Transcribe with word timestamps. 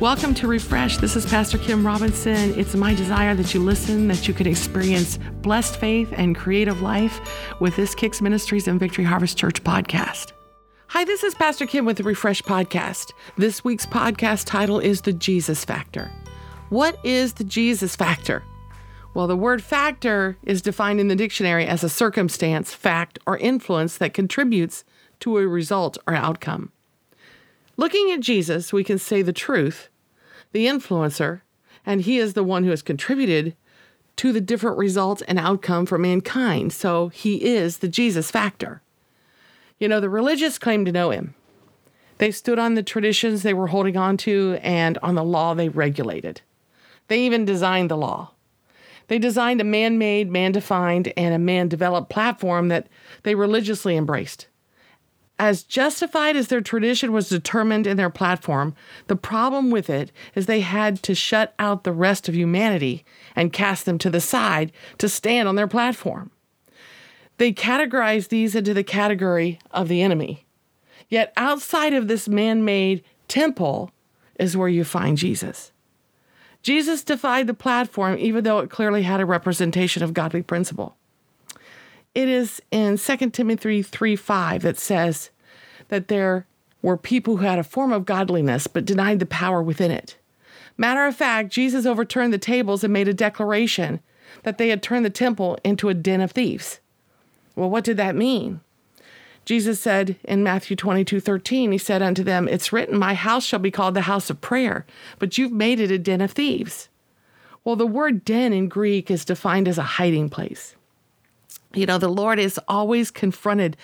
Welcome 0.00 0.32
to 0.36 0.46
Refresh. 0.46 0.96
This 0.96 1.14
is 1.14 1.26
Pastor 1.26 1.58
Kim 1.58 1.86
Robinson. 1.86 2.58
It's 2.58 2.74
my 2.74 2.94
desire 2.94 3.34
that 3.34 3.52
you 3.52 3.60
listen, 3.60 4.08
that 4.08 4.26
you 4.26 4.32
can 4.32 4.46
experience 4.46 5.18
blessed 5.42 5.76
faith 5.76 6.10
and 6.16 6.34
creative 6.34 6.80
life 6.80 7.20
with 7.60 7.76
this 7.76 7.94
Kicks 7.94 8.22
Ministries 8.22 8.66
and 8.66 8.80
Victory 8.80 9.04
Harvest 9.04 9.36
Church 9.36 9.62
podcast. 9.62 10.32
Hi, 10.86 11.04
this 11.04 11.22
is 11.22 11.34
Pastor 11.34 11.66
Kim 11.66 11.84
with 11.84 11.98
the 11.98 12.02
Refresh 12.02 12.40
podcast. 12.40 13.12
This 13.36 13.62
week's 13.62 13.84
podcast 13.84 14.46
title 14.46 14.78
is 14.78 15.02
The 15.02 15.12
Jesus 15.12 15.66
Factor. 15.66 16.10
What 16.70 16.98
is 17.04 17.34
the 17.34 17.44
Jesus 17.44 17.94
Factor? 17.94 18.42
Well, 19.12 19.26
the 19.26 19.36
word 19.36 19.62
factor 19.62 20.38
is 20.44 20.62
defined 20.62 21.00
in 21.00 21.08
the 21.08 21.14
dictionary 21.14 21.66
as 21.66 21.84
a 21.84 21.90
circumstance, 21.90 22.72
fact, 22.72 23.18
or 23.26 23.36
influence 23.36 23.98
that 23.98 24.14
contributes 24.14 24.82
to 25.18 25.36
a 25.36 25.46
result 25.46 25.98
or 26.06 26.14
outcome. 26.14 26.72
Looking 27.76 28.10
at 28.10 28.20
Jesus, 28.20 28.74
we 28.74 28.84
can 28.84 28.98
say 28.98 29.22
the 29.22 29.32
truth, 29.32 29.88
the 30.52 30.66
influencer, 30.66 31.42
and 31.86 32.02
he 32.02 32.18
is 32.18 32.34
the 32.34 32.44
one 32.44 32.64
who 32.64 32.70
has 32.70 32.82
contributed 32.82 33.56
to 34.16 34.32
the 34.32 34.40
different 34.40 34.76
results 34.76 35.22
and 35.22 35.38
outcome 35.38 35.86
for 35.86 35.98
mankind. 35.98 36.72
So 36.72 37.08
he 37.08 37.42
is 37.42 37.78
the 37.78 37.88
Jesus 37.88 38.30
factor. 38.30 38.82
You 39.78 39.88
know, 39.88 40.00
the 40.00 40.10
religious 40.10 40.58
claim 40.58 40.84
to 40.84 40.92
know 40.92 41.10
him. 41.10 41.34
They 42.18 42.30
stood 42.30 42.58
on 42.58 42.74
the 42.74 42.82
traditions 42.82 43.42
they 43.42 43.54
were 43.54 43.68
holding 43.68 43.96
on 43.96 44.18
to 44.18 44.58
and 44.60 44.98
on 44.98 45.14
the 45.14 45.24
law 45.24 45.54
they 45.54 45.70
regulated. 45.70 46.42
They 47.08 47.20
even 47.20 47.46
designed 47.46 47.90
the 47.90 47.96
law. 47.96 48.32
They 49.08 49.18
designed 49.18 49.60
a 49.60 49.64
man 49.64 49.96
made, 49.96 50.30
man 50.30 50.52
defined, 50.52 51.12
and 51.16 51.34
a 51.34 51.38
man 51.38 51.68
developed 51.68 52.10
platform 52.10 52.68
that 52.68 52.88
they 53.22 53.34
religiously 53.34 53.96
embraced. 53.96 54.48
As 55.40 55.62
justified 55.62 56.36
as 56.36 56.48
their 56.48 56.60
tradition 56.60 57.12
was 57.12 57.30
determined 57.30 57.86
in 57.86 57.96
their 57.96 58.10
platform, 58.10 58.74
the 59.06 59.16
problem 59.16 59.70
with 59.70 59.88
it 59.88 60.12
is 60.34 60.44
they 60.44 60.60
had 60.60 61.02
to 61.04 61.14
shut 61.14 61.54
out 61.58 61.82
the 61.82 61.94
rest 61.94 62.28
of 62.28 62.36
humanity 62.36 63.06
and 63.34 63.50
cast 63.50 63.86
them 63.86 63.96
to 64.00 64.10
the 64.10 64.20
side 64.20 64.70
to 64.98 65.08
stand 65.08 65.48
on 65.48 65.54
their 65.54 65.66
platform. 65.66 66.30
They 67.38 67.54
categorized 67.54 68.28
these 68.28 68.54
into 68.54 68.74
the 68.74 68.84
category 68.84 69.58
of 69.70 69.88
the 69.88 70.02
enemy. 70.02 70.44
Yet 71.08 71.32
outside 71.38 71.94
of 71.94 72.06
this 72.06 72.28
man 72.28 72.62
made 72.62 73.02
temple 73.26 73.92
is 74.38 74.58
where 74.58 74.68
you 74.68 74.84
find 74.84 75.16
Jesus. 75.16 75.72
Jesus 76.62 77.02
defied 77.02 77.46
the 77.46 77.54
platform 77.54 78.18
even 78.18 78.44
though 78.44 78.58
it 78.58 78.68
clearly 78.68 79.04
had 79.04 79.22
a 79.22 79.24
representation 79.24 80.02
of 80.02 80.12
godly 80.12 80.42
principle. 80.42 80.98
It 82.14 82.28
is 82.28 82.60
in 82.72 82.98
2 82.98 83.30
Timothy 83.30 83.82
3 83.82 84.16
5 84.16 84.62
that 84.62 84.78
says 84.78 85.30
that 85.88 86.08
there 86.08 86.46
were 86.82 86.96
people 86.96 87.36
who 87.36 87.44
had 87.44 87.58
a 87.58 87.64
form 87.64 87.92
of 87.92 88.04
godliness 88.04 88.66
but 88.66 88.84
denied 88.84 89.20
the 89.20 89.26
power 89.26 89.62
within 89.62 89.90
it. 89.90 90.16
Matter 90.76 91.06
of 91.06 91.14
fact, 91.14 91.50
Jesus 91.50 91.86
overturned 91.86 92.32
the 92.32 92.38
tables 92.38 92.82
and 92.82 92.92
made 92.92 93.06
a 93.06 93.14
declaration 93.14 94.00
that 94.42 94.58
they 94.58 94.70
had 94.70 94.82
turned 94.82 95.04
the 95.04 95.10
temple 95.10 95.58
into 95.62 95.88
a 95.88 95.94
den 95.94 96.20
of 96.20 96.32
thieves. 96.32 96.80
Well, 97.54 97.70
what 97.70 97.84
did 97.84 97.96
that 97.98 98.16
mean? 98.16 98.60
Jesus 99.44 99.80
said 99.80 100.16
in 100.24 100.42
Matthew 100.42 100.76
22 100.76 101.20
13, 101.20 101.72
He 101.72 101.78
said 101.78 102.02
unto 102.02 102.24
them, 102.24 102.48
It's 102.48 102.72
written, 102.72 102.98
My 102.98 103.14
house 103.14 103.44
shall 103.44 103.58
be 103.58 103.70
called 103.70 103.94
the 103.94 104.02
house 104.02 104.30
of 104.30 104.40
prayer, 104.40 104.84
but 105.18 105.38
you've 105.38 105.52
made 105.52 105.78
it 105.78 105.90
a 105.90 105.98
den 105.98 106.20
of 106.20 106.32
thieves. 106.32 106.88
Well, 107.62 107.76
the 107.76 107.86
word 107.86 108.24
den 108.24 108.52
in 108.52 108.68
Greek 108.68 109.10
is 109.10 109.24
defined 109.24 109.68
as 109.68 109.78
a 109.78 109.82
hiding 109.82 110.28
place. 110.28 110.74
You 111.74 111.86
know, 111.86 111.98
the 111.98 112.08
Lord 112.08 112.38
is 112.38 112.58
always 112.68 113.10
confronted 113.10 113.76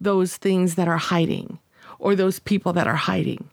those 0.00 0.36
things 0.36 0.74
that 0.74 0.88
are 0.88 0.98
hiding 0.98 1.58
or 1.98 2.14
those 2.14 2.38
people 2.38 2.72
that 2.72 2.86
are 2.86 2.96
hiding. 2.96 3.48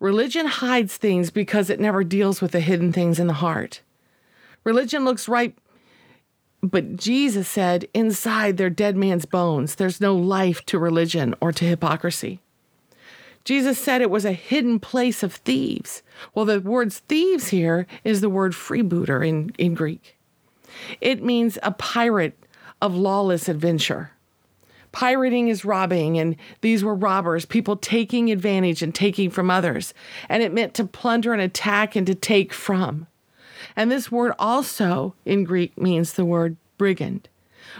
Religion 0.00 0.46
hides 0.46 0.96
things 0.96 1.30
because 1.30 1.68
it 1.68 1.80
never 1.80 2.04
deals 2.04 2.40
with 2.40 2.52
the 2.52 2.60
hidden 2.60 2.92
things 2.92 3.18
in 3.18 3.26
the 3.26 3.32
heart. 3.34 3.82
Religion 4.64 5.04
looks 5.04 5.28
right, 5.28 5.56
but 6.62 6.96
Jesus 6.96 7.48
said, 7.48 7.88
inside 7.94 8.56
their 8.56 8.70
dead 8.70 8.96
man's 8.96 9.24
bones, 9.24 9.74
there's 9.74 10.00
no 10.00 10.14
life 10.14 10.64
to 10.66 10.78
religion 10.78 11.34
or 11.40 11.52
to 11.52 11.64
hypocrisy. 11.64 12.40
Jesus 13.44 13.78
said 13.78 14.02
it 14.02 14.10
was 14.10 14.24
a 14.24 14.32
hidden 14.32 14.78
place 14.78 15.22
of 15.22 15.34
thieves. 15.34 16.02
Well, 16.34 16.44
the 16.44 16.60
word 16.60 16.92
thieves 16.92 17.48
here 17.48 17.86
is 18.04 18.20
the 18.20 18.28
word 18.28 18.52
freebooter 18.52 19.26
in, 19.26 19.50
in 19.58 19.74
Greek. 19.74 20.16
It 21.00 21.24
means 21.24 21.58
a 21.62 21.72
pirate 21.72 22.38
of 22.80 22.94
lawless 22.94 23.48
adventure. 23.48 24.12
Pirating 24.92 25.48
is 25.48 25.64
robbing, 25.64 26.18
and 26.18 26.36
these 26.60 26.82
were 26.82 26.94
robbers, 26.94 27.44
people 27.44 27.76
taking 27.76 28.30
advantage 28.30 28.82
and 28.82 28.94
taking 28.94 29.30
from 29.30 29.50
others. 29.50 29.92
And 30.28 30.42
it 30.42 30.52
meant 30.52 30.74
to 30.74 30.84
plunder 30.84 31.32
and 31.32 31.42
attack 31.42 31.94
and 31.94 32.06
to 32.06 32.14
take 32.14 32.52
from. 32.52 33.06
And 33.76 33.90
this 33.90 34.10
word 34.10 34.32
also 34.38 35.14
in 35.24 35.44
Greek 35.44 35.76
means 35.78 36.14
the 36.14 36.24
word 36.24 36.56
brigand, 36.78 37.28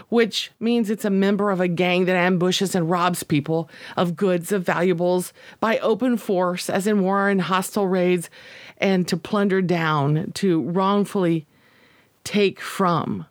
which 0.09 0.51
means 0.59 0.89
it's 0.89 1.05
a 1.05 1.09
member 1.09 1.49
of 1.51 1.59
a 1.59 1.67
gang 1.67 2.05
that 2.05 2.15
ambushes 2.15 2.75
and 2.75 2.89
robs 2.89 3.23
people 3.23 3.69
of 3.97 4.15
goods, 4.15 4.51
of 4.51 4.63
valuables 4.63 5.33
by 5.59 5.79
open 5.79 6.15
force, 6.15 6.69
as 6.69 6.85
in 6.85 7.01
war 7.01 7.27
and 7.27 7.41
hostile 7.41 7.87
raids, 7.87 8.29
and 8.77 9.07
to 9.07 9.17
plunder 9.17 9.61
down, 9.61 10.31
to 10.33 10.61
wrongfully 10.61 11.47
take 12.23 12.61
from. 12.61 13.25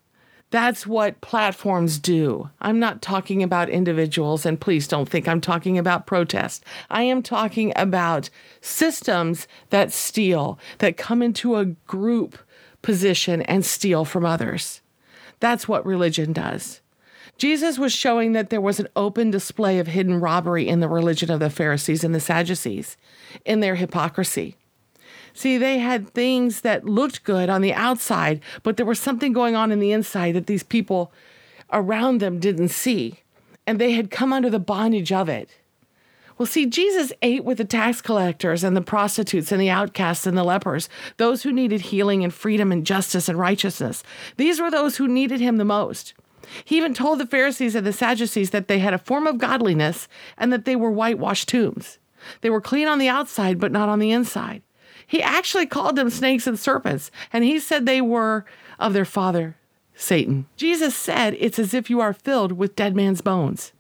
That's 0.51 0.87
what 0.87 1.21
platforms 1.21 1.99
do. 1.99 2.49
I'm 2.61 2.79
not 2.79 3.03
talking 3.03 3.43
about 3.43 3.69
individuals, 3.69 4.47
and 4.47 4.59
please 4.59 4.89
don't 4.89 5.09
think 5.09 5.29
I'm 5.29 5.43
talking 5.43 5.77
about 5.77 6.07
protest. 6.07 6.65
I 6.89 7.03
am 7.03 7.23
talking 7.23 7.73
about 7.77 8.31
systems 8.63 9.47
that 9.69 9.93
steal, 9.93 10.59
that 10.79 10.97
come 10.97 11.21
into 11.21 11.57
a 11.57 11.67
group 11.67 12.39
position 12.81 13.43
and 13.43 13.65
steal 13.65 14.07
from 14.07 14.25
others. 14.25 14.81
That's 15.41 15.69
what 15.69 15.85
religion 15.85 16.33
does. 16.33 16.81
Jesus 17.37 17.79
was 17.79 17.93
showing 17.93 18.33
that 18.33 18.51
there 18.51 18.61
was 18.61 18.81
an 18.81 18.89
open 18.97 19.31
display 19.31 19.79
of 19.79 19.87
hidden 19.87 20.19
robbery 20.19 20.67
in 20.67 20.81
the 20.81 20.89
religion 20.89 21.31
of 21.31 21.41
the 21.41 21.51
Pharisees 21.51 22.03
and 22.03 22.15
the 22.15 22.21
Sadducees, 22.21 22.97
in 23.45 23.61
their 23.61 23.77
hypocrisy. 23.77 24.57
See, 25.35 25.59
they 25.59 25.79
had 25.79 26.09
things 26.09 26.63
that 26.63 26.85
looked 26.85 27.25
good 27.25 27.49
on 27.49 27.63
the 27.63 27.75
outside, 27.75 28.41
but 28.63 28.77
there 28.77 28.87
was 28.87 28.99
something 28.99 29.33
going 29.33 29.55
on 29.55 29.71
in 29.71 29.81
the 29.81 29.93
inside 29.93 30.33
that 30.33 30.47
these 30.47 30.63
people 30.63 31.13
around 31.73 32.21
them 32.21 32.41
didn't 32.41 32.69
see. 32.69 33.21
And 33.67 33.79
they 33.79 33.93
had 33.93 34.11
come 34.11 34.33
under 34.33 34.51
the 34.51 34.59
bondage 34.59 35.13
of 35.13 35.29
it. 35.29 35.51
Well, 36.39 36.47
see, 36.47 36.67
Jesus 36.67 37.13
ate 37.21 37.45
with 37.45 37.59
the 37.59 37.65
tax 37.65 38.01
collectors 38.01 38.63
and 38.63 38.77
the 38.77 38.81
prostitutes 38.81 39.51
and 39.51 39.61
the 39.61 39.71
outcasts 39.71 40.27
and 40.27 40.39
the 40.39 40.45
lepers, 40.45 40.89
those 41.17 41.43
who 41.43 41.53
needed 41.53 41.81
healing 41.81 42.23
and 42.23 42.33
freedom 42.33 42.71
and 42.71 42.87
justice 42.87 43.29
and 43.29 43.37
righteousness. 43.39 44.05
These 44.37 44.61
were 44.61 44.71
those 44.71 44.97
who 44.97 45.09
needed 45.09 45.41
him 45.41 45.57
the 45.57 45.65
most. 45.65 46.15
He 46.65 46.77
even 46.77 46.95
told 46.95 47.19
the 47.19 47.27
Pharisees 47.27 47.75
and 47.75 47.85
the 47.85 47.93
Sadducees 47.93 48.51
that 48.51 48.69
they 48.69 48.79
had 48.79 48.95
a 48.95 48.99
form 48.99 49.27
of 49.27 49.39
godliness 49.39 50.07
and 50.39 50.53
that 50.53 50.65
they 50.65 50.77
were 50.77 50.93
whitewashed 50.93 51.49
tombs. 51.49 51.99
They 52.41 52.51
were 52.51 52.61
clean 52.61 52.87
on 52.89 52.99
the 52.99 53.09
outside, 53.09 53.59
but 53.59 53.73
not 53.73 53.89
on 53.89 53.99
the 53.99 54.13
inside. 54.13 54.63
He 55.09 55.23
actually 55.23 55.67
called 55.67 55.97
them 55.97 56.11
snakes 56.11 56.47
and 56.47 56.59
serpents, 56.59 57.11
and 57.33 57.43
he 57.43 57.59
said 57.59 57.87
they 57.87 58.03
were 58.03 58.45
of 58.79 58.93
their 58.93 59.07
father, 59.07 59.57
Satan. 59.95 60.47
Jesus 60.55 60.95
said, 60.95 61.35
It's 61.41 61.59
as 61.59 61.73
if 61.73 61.89
you 61.89 61.99
are 62.01 62.13
filled 62.13 62.53
with 62.53 62.77
dead 62.77 62.95
man's 62.95 63.23
bones. 63.23 63.73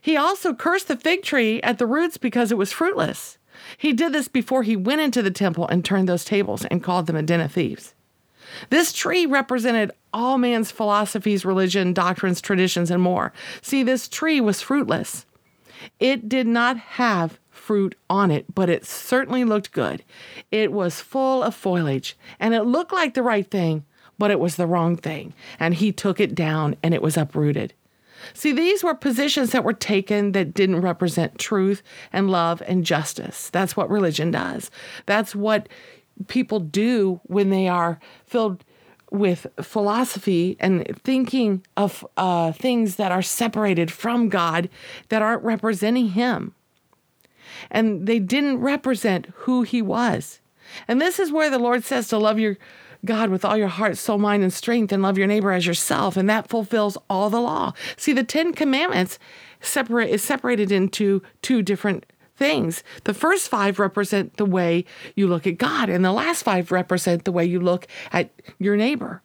He 0.00 0.16
also 0.16 0.54
cursed 0.54 0.86
the 0.86 0.96
fig 0.96 1.22
tree 1.22 1.60
at 1.62 1.78
the 1.78 1.86
roots 1.86 2.16
because 2.16 2.52
it 2.52 2.56
was 2.56 2.72
fruitless. 2.72 3.38
He 3.76 3.92
did 3.92 4.12
this 4.12 4.28
before 4.28 4.62
he 4.62 4.76
went 4.76 5.00
into 5.00 5.20
the 5.20 5.30
temple 5.32 5.66
and 5.66 5.84
turned 5.84 6.08
those 6.08 6.24
tables 6.24 6.64
and 6.66 6.82
called 6.82 7.06
them 7.06 7.16
a 7.16 7.22
den 7.22 7.40
of 7.40 7.52
thieves. 7.52 7.94
This 8.70 8.92
tree 8.92 9.26
represented 9.26 9.90
all 10.12 10.38
man's 10.38 10.70
philosophies, 10.70 11.44
religion, 11.44 11.92
doctrines, 11.92 12.40
traditions, 12.40 12.90
and 12.90 13.02
more. 13.02 13.32
See, 13.62 13.82
this 13.82 14.08
tree 14.08 14.40
was 14.40 14.62
fruitless. 14.62 15.26
It 15.98 16.28
did 16.28 16.46
not 16.46 16.76
have 16.78 17.38
fruit 17.62 17.94
on 18.10 18.30
it, 18.32 18.52
but 18.52 18.68
it 18.68 18.84
certainly 18.84 19.44
looked 19.44 19.70
good. 19.72 20.02
It 20.50 20.72
was 20.72 21.00
full 21.00 21.44
of 21.44 21.54
foliage 21.54 22.16
and 22.40 22.54
it 22.54 22.64
looked 22.64 22.92
like 22.92 23.14
the 23.14 23.22
right 23.22 23.48
thing, 23.48 23.84
but 24.18 24.32
it 24.32 24.40
was 24.40 24.56
the 24.56 24.66
wrong 24.66 24.96
thing. 24.96 25.32
And 25.60 25.74
he 25.74 25.92
took 25.92 26.18
it 26.18 26.34
down 26.34 26.74
and 26.82 26.92
it 26.92 27.02
was 27.02 27.16
uprooted. 27.16 27.72
See, 28.34 28.52
these 28.52 28.82
were 28.82 28.94
positions 28.94 29.50
that 29.52 29.64
were 29.64 29.72
taken 29.72 30.32
that 30.32 30.54
didn't 30.54 30.80
represent 30.80 31.38
truth 31.38 31.82
and 32.12 32.30
love 32.30 32.62
and 32.66 32.84
justice. 32.84 33.48
That's 33.50 33.76
what 33.76 33.90
religion 33.90 34.32
does. 34.32 34.70
That's 35.06 35.34
what 35.34 35.68
people 36.28 36.60
do 36.60 37.20
when 37.24 37.50
they 37.50 37.68
are 37.68 37.98
filled 38.26 38.64
with 39.10 39.46
philosophy 39.60 40.56
and 40.58 40.98
thinking 41.04 41.64
of 41.76 42.04
uh, 42.16 42.50
things 42.52 42.96
that 42.96 43.12
are 43.12 43.22
separated 43.22 43.90
from 43.90 44.28
God 44.28 44.68
that 45.10 45.22
aren't 45.22 45.44
representing 45.44 46.10
Him 46.10 46.54
and 47.70 48.06
they 48.06 48.18
didn't 48.18 48.60
represent 48.60 49.26
who 49.34 49.62
he 49.62 49.82
was. 49.82 50.40
And 50.88 51.00
this 51.00 51.18
is 51.18 51.32
where 51.32 51.50
the 51.50 51.58
Lord 51.58 51.84
says 51.84 52.08
to 52.08 52.18
love 52.18 52.38
your 52.38 52.56
God 53.04 53.30
with 53.30 53.44
all 53.44 53.56
your 53.56 53.68
heart, 53.68 53.98
soul, 53.98 54.18
mind, 54.18 54.42
and 54.42 54.52
strength, 54.52 54.92
and 54.92 55.02
love 55.02 55.18
your 55.18 55.26
neighbor 55.26 55.50
as 55.50 55.66
yourself, 55.66 56.16
and 56.16 56.30
that 56.30 56.48
fulfills 56.48 56.96
all 57.10 57.30
the 57.30 57.40
law. 57.40 57.72
See, 57.96 58.12
the 58.12 58.22
Ten 58.22 58.52
Commandments 58.52 59.18
separate 59.60 60.10
is 60.10 60.22
separated 60.22 60.70
into 60.70 61.20
two 61.42 61.62
different 61.62 62.06
things. 62.36 62.84
The 63.04 63.14
first 63.14 63.48
five 63.48 63.78
represent 63.78 64.36
the 64.36 64.44
way 64.44 64.84
you 65.16 65.26
look 65.26 65.46
at 65.46 65.58
God, 65.58 65.88
and 65.88 66.04
the 66.04 66.12
last 66.12 66.44
five 66.44 66.70
represent 66.70 67.24
the 67.24 67.32
way 67.32 67.44
you 67.44 67.60
look 67.60 67.86
at 68.12 68.30
your 68.58 68.76
neighbor. 68.76 69.22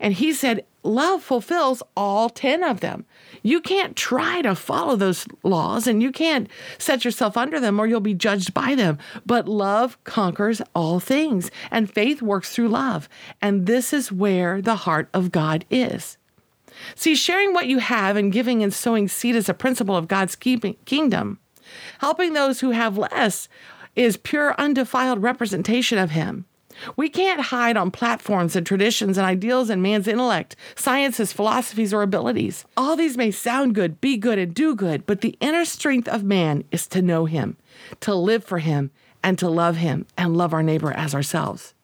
And 0.00 0.14
he 0.14 0.32
said, 0.32 0.64
Love 0.84 1.22
fulfills 1.22 1.82
all 1.96 2.28
10 2.28 2.64
of 2.64 2.80
them. 2.80 3.04
You 3.42 3.60
can't 3.60 3.94
try 3.94 4.42
to 4.42 4.54
follow 4.54 4.96
those 4.96 5.26
laws 5.44 5.86
and 5.86 6.02
you 6.02 6.10
can't 6.10 6.48
set 6.76 7.04
yourself 7.04 7.36
under 7.36 7.60
them 7.60 7.78
or 7.78 7.86
you'll 7.86 8.00
be 8.00 8.14
judged 8.14 8.52
by 8.52 8.74
them. 8.74 8.98
But 9.24 9.48
love 9.48 10.02
conquers 10.02 10.60
all 10.74 10.98
things, 10.98 11.50
and 11.70 11.92
faith 11.92 12.20
works 12.20 12.52
through 12.52 12.68
love. 12.68 13.08
And 13.40 13.66
this 13.66 13.92
is 13.92 14.10
where 14.10 14.60
the 14.60 14.76
heart 14.76 15.08
of 15.14 15.30
God 15.30 15.64
is. 15.70 16.18
See, 16.94 17.14
sharing 17.14 17.52
what 17.52 17.68
you 17.68 17.78
have 17.78 18.16
and 18.16 18.32
giving 18.32 18.62
and 18.62 18.72
sowing 18.72 19.06
seed 19.06 19.36
is 19.36 19.48
a 19.48 19.54
principle 19.54 19.96
of 19.96 20.08
God's 20.08 20.34
kingdom. 20.34 21.38
Helping 21.98 22.32
those 22.32 22.60
who 22.60 22.70
have 22.70 22.98
less 22.98 23.48
is 23.94 24.16
pure, 24.16 24.54
undefiled 24.58 25.22
representation 25.22 25.98
of 25.98 26.10
Him. 26.10 26.46
We 26.96 27.08
can't 27.08 27.40
hide 27.40 27.76
on 27.76 27.90
platforms 27.90 28.56
and 28.56 28.66
traditions 28.66 29.18
and 29.18 29.26
ideals 29.26 29.70
and 29.70 29.82
man's 29.82 30.08
intellect, 30.08 30.56
sciences, 30.74 31.32
philosophies, 31.32 31.92
or 31.92 32.02
abilities. 32.02 32.64
All 32.76 32.96
these 32.96 33.16
may 33.16 33.30
sound 33.30 33.74
good, 33.74 34.00
be 34.00 34.16
good, 34.16 34.38
and 34.38 34.54
do 34.54 34.74
good, 34.74 35.06
but 35.06 35.20
the 35.20 35.36
inner 35.40 35.64
strength 35.64 36.08
of 36.08 36.22
man 36.24 36.64
is 36.70 36.86
to 36.88 37.02
know 37.02 37.24
him, 37.26 37.56
to 38.00 38.14
live 38.14 38.44
for 38.44 38.58
him, 38.58 38.90
and 39.22 39.38
to 39.38 39.48
love 39.48 39.76
him 39.76 40.06
and 40.16 40.36
love 40.36 40.52
our 40.52 40.62
neighbor 40.62 40.92
as 40.92 41.14
ourselves. 41.14 41.74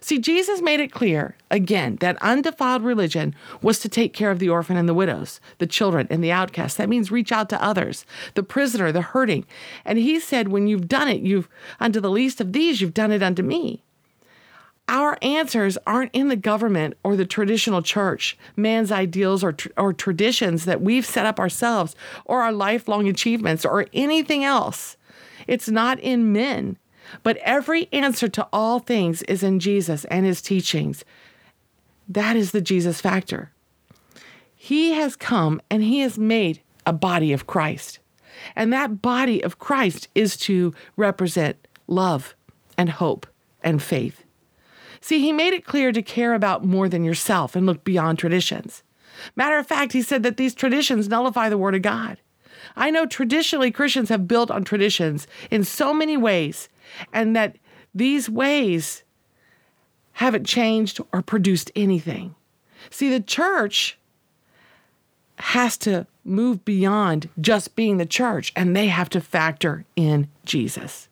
See, 0.00 0.18
Jesus 0.18 0.60
made 0.60 0.80
it 0.80 0.90
clear, 0.90 1.36
again, 1.50 1.96
that 2.00 2.20
undefiled 2.20 2.82
religion 2.82 3.34
was 3.62 3.78
to 3.80 3.88
take 3.88 4.12
care 4.12 4.32
of 4.32 4.40
the 4.40 4.48
orphan 4.48 4.76
and 4.76 4.88
the 4.88 4.94
widows, 4.94 5.40
the 5.58 5.66
children 5.66 6.08
and 6.10 6.24
the 6.24 6.32
outcasts. 6.32 6.76
That 6.76 6.88
means 6.88 7.12
reach 7.12 7.30
out 7.30 7.48
to 7.50 7.62
others, 7.62 8.04
the 8.34 8.42
prisoner, 8.42 8.90
the 8.90 9.02
hurting. 9.02 9.46
And 9.84 9.98
he 9.98 10.18
said, 10.18 10.48
when 10.48 10.66
you've 10.66 10.88
done 10.88 11.08
it, 11.08 11.20
you've 11.20 11.48
unto 11.78 12.00
the 12.00 12.10
least 12.10 12.40
of 12.40 12.52
these, 12.52 12.80
you've 12.80 12.94
done 12.94 13.12
it 13.12 13.22
unto 13.22 13.42
me. 13.42 13.84
Our 14.88 15.18
answers 15.20 15.76
aren't 15.86 16.14
in 16.14 16.28
the 16.28 16.36
government 16.36 16.96
or 17.02 17.16
the 17.16 17.26
traditional 17.26 17.82
church, 17.82 18.38
man's 18.54 18.92
ideals 18.92 19.42
or, 19.42 19.52
tr- 19.52 19.68
or 19.76 19.92
traditions 19.92 20.64
that 20.64 20.80
we've 20.80 21.04
set 21.04 21.26
up 21.26 21.40
ourselves, 21.40 21.96
or 22.24 22.42
our 22.42 22.52
lifelong 22.52 23.08
achievements, 23.08 23.64
or 23.64 23.86
anything 23.92 24.44
else. 24.44 24.96
It's 25.48 25.68
not 25.68 25.98
in 25.98 26.32
men, 26.32 26.78
but 27.24 27.36
every 27.38 27.88
answer 27.92 28.28
to 28.28 28.46
all 28.52 28.78
things 28.78 29.22
is 29.22 29.42
in 29.42 29.58
Jesus 29.58 30.04
and 30.06 30.24
his 30.24 30.40
teachings. 30.40 31.04
That 32.08 32.36
is 32.36 32.52
the 32.52 32.60
Jesus 32.60 33.00
factor. 33.00 33.50
He 34.54 34.92
has 34.92 35.16
come 35.16 35.60
and 35.70 35.82
he 35.82 36.00
has 36.00 36.18
made 36.18 36.60
a 36.84 36.92
body 36.92 37.32
of 37.32 37.46
Christ. 37.46 37.98
And 38.54 38.72
that 38.72 39.02
body 39.02 39.42
of 39.42 39.58
Christ 39.58 40.08
is 40.14 40.36
to 40.38 40.74
represent 40.96 41.56
love 41.88 42.36
and 42.78 42.90
hope 42.90 43.26
and 43.62 43.82
faith. 43.82 44.25
See, 45.06 45.20
he 45.20 45.32
made 45.32 45.54
it 45.54 45.64
clear 45.64 45.92
to 45.92 46.02
care 46.02 46.34
about 46.34 46.64
more 46.64 46.88
than 46.88 47.04
yourself 47.04 47.54
and 47.54 47.64
look 47.64 47.84
beyond 47.84 48.18
traditions. 48.18 48.82
Matter 49.36 49.56
of 49.56 49.64
fact, 49.64 49.92
he 49.92 50.02
said 50.02 50.24
that 50.24 50.36
these 50.36 50.52
traditions 50.52 51.08
nullify 51.08 51.48
the 51.48 51.56
Word 51.56 51.76
of 51.76 51.82
God. 51.82 52.18
I 52.74 52.90
know 52.90 53.06
traditionally 53.06 53.70
Christians 53.70 54.08
have 54.08 54.26
built 54.26 54.50
on 54.50 54.64
traditions 54.64 55.28
in 55.48 55.62
so 55.62 55.94
many 55.94 56.16
ways, 56.16 56.68
and 57.12 57.36
that 57.36 57.54
these 57.94 58.28
ways 58.28 59.04
haven't 60.14 60.44
changed 60.44 60.98
or 61.12 61.22
produced 61.22 61.70
anything. 61.76 62.34
See, 62.90 63.08
the 63.08 63.20
church 63.20 63.96
has 65.38 65.76
to 65.76 66.08
move 66.24 66.64
beyond 66.64 67.28
just 67.40 67.76
being 67.76 67.98
the 67.98 68.06
church, 68.06 68.52
and 68.56 68.74
they 68.74 68.88
have 68.88 69.10
to 69.10 69.20
factor 69.20 69.84
in 69.94 70.26
Jesus. 70.44 71.08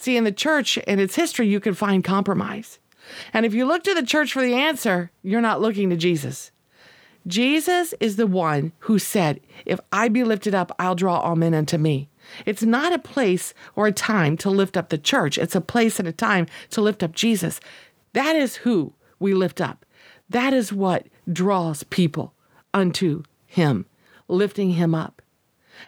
See, 0.00 0.16
in 0.16 0.24
the 0.24 0.32
church 0.32 0.78
and 0.86 0.98
its 0.98 1.14
history, 1.14 1.46
you 1.46 1.60
can 1.60 1.74
find 1.74 2.02
compromise. 2.02 2.78
And 3.34 3.44
if 3.44 3.52
you 3.52 3.66
look 3.66 3.84
to 3.84 3.92
the 3.92 4.02
church 4.02 4.32
for 4.32 4.40
the 4.40 4.54
answer, 4.54 5.10
you're 5.22 5.42
not 5.42 5.60
looking 5.60 5.90
to 5.90 5.96
Jesus. 5.96 6.52
Jesus 7.26 7.92
is 8.00 8.16
the 8.16 8.26
one 8.26 8.72
who 8.78 8.98
said, 8.98 9.40
If 9.66 9.78
I 9.92 10.08
be 10.08 10.24
lifted 10.24 10.54
up, 10.54 10.74
I'll 10.78 10.94
draw 10.94 11.18
all 11.18 11.36
men 11.36 11.52
unto 11.52 11.76
me. 11.76 12.08
It's 12.46 12.62
not 12.62 12.94
a 12.94 12.98
place 12.98 13.52
or 13.76 13.88
a 13.88 13.92
time 13.92 14.38
to 14.38 14.48
lift 14.48 14.78
up 14.78 14.88
the 14.88 14.96
church, 14.96 15.36
it's 15.36 15.54
a 15.54 15.60
place 15.60 15.98
and 15.98 16.08
a 16.08 16.12
time 16.12 16.46
to 16.70 16.80
lift 16.80 17.02
up 17.02 17.12
Jesus. 17.12 17.60
That 18.14 18.34
is 18.36 18.56
who 18.56 18.94
we 19.18 19.34
lift 19.34 19.60
up. 19.60 19.84
That 20.30 20.54
is 20.54 20.72
what 20.72 21.08
draws 21.30 21.82
people 21.82 22.32
unto 22.72 23.24
Him, 23.46 23.84
lifting 24.28 24.70
Him 24.70 24.94
up. 24.94 25.20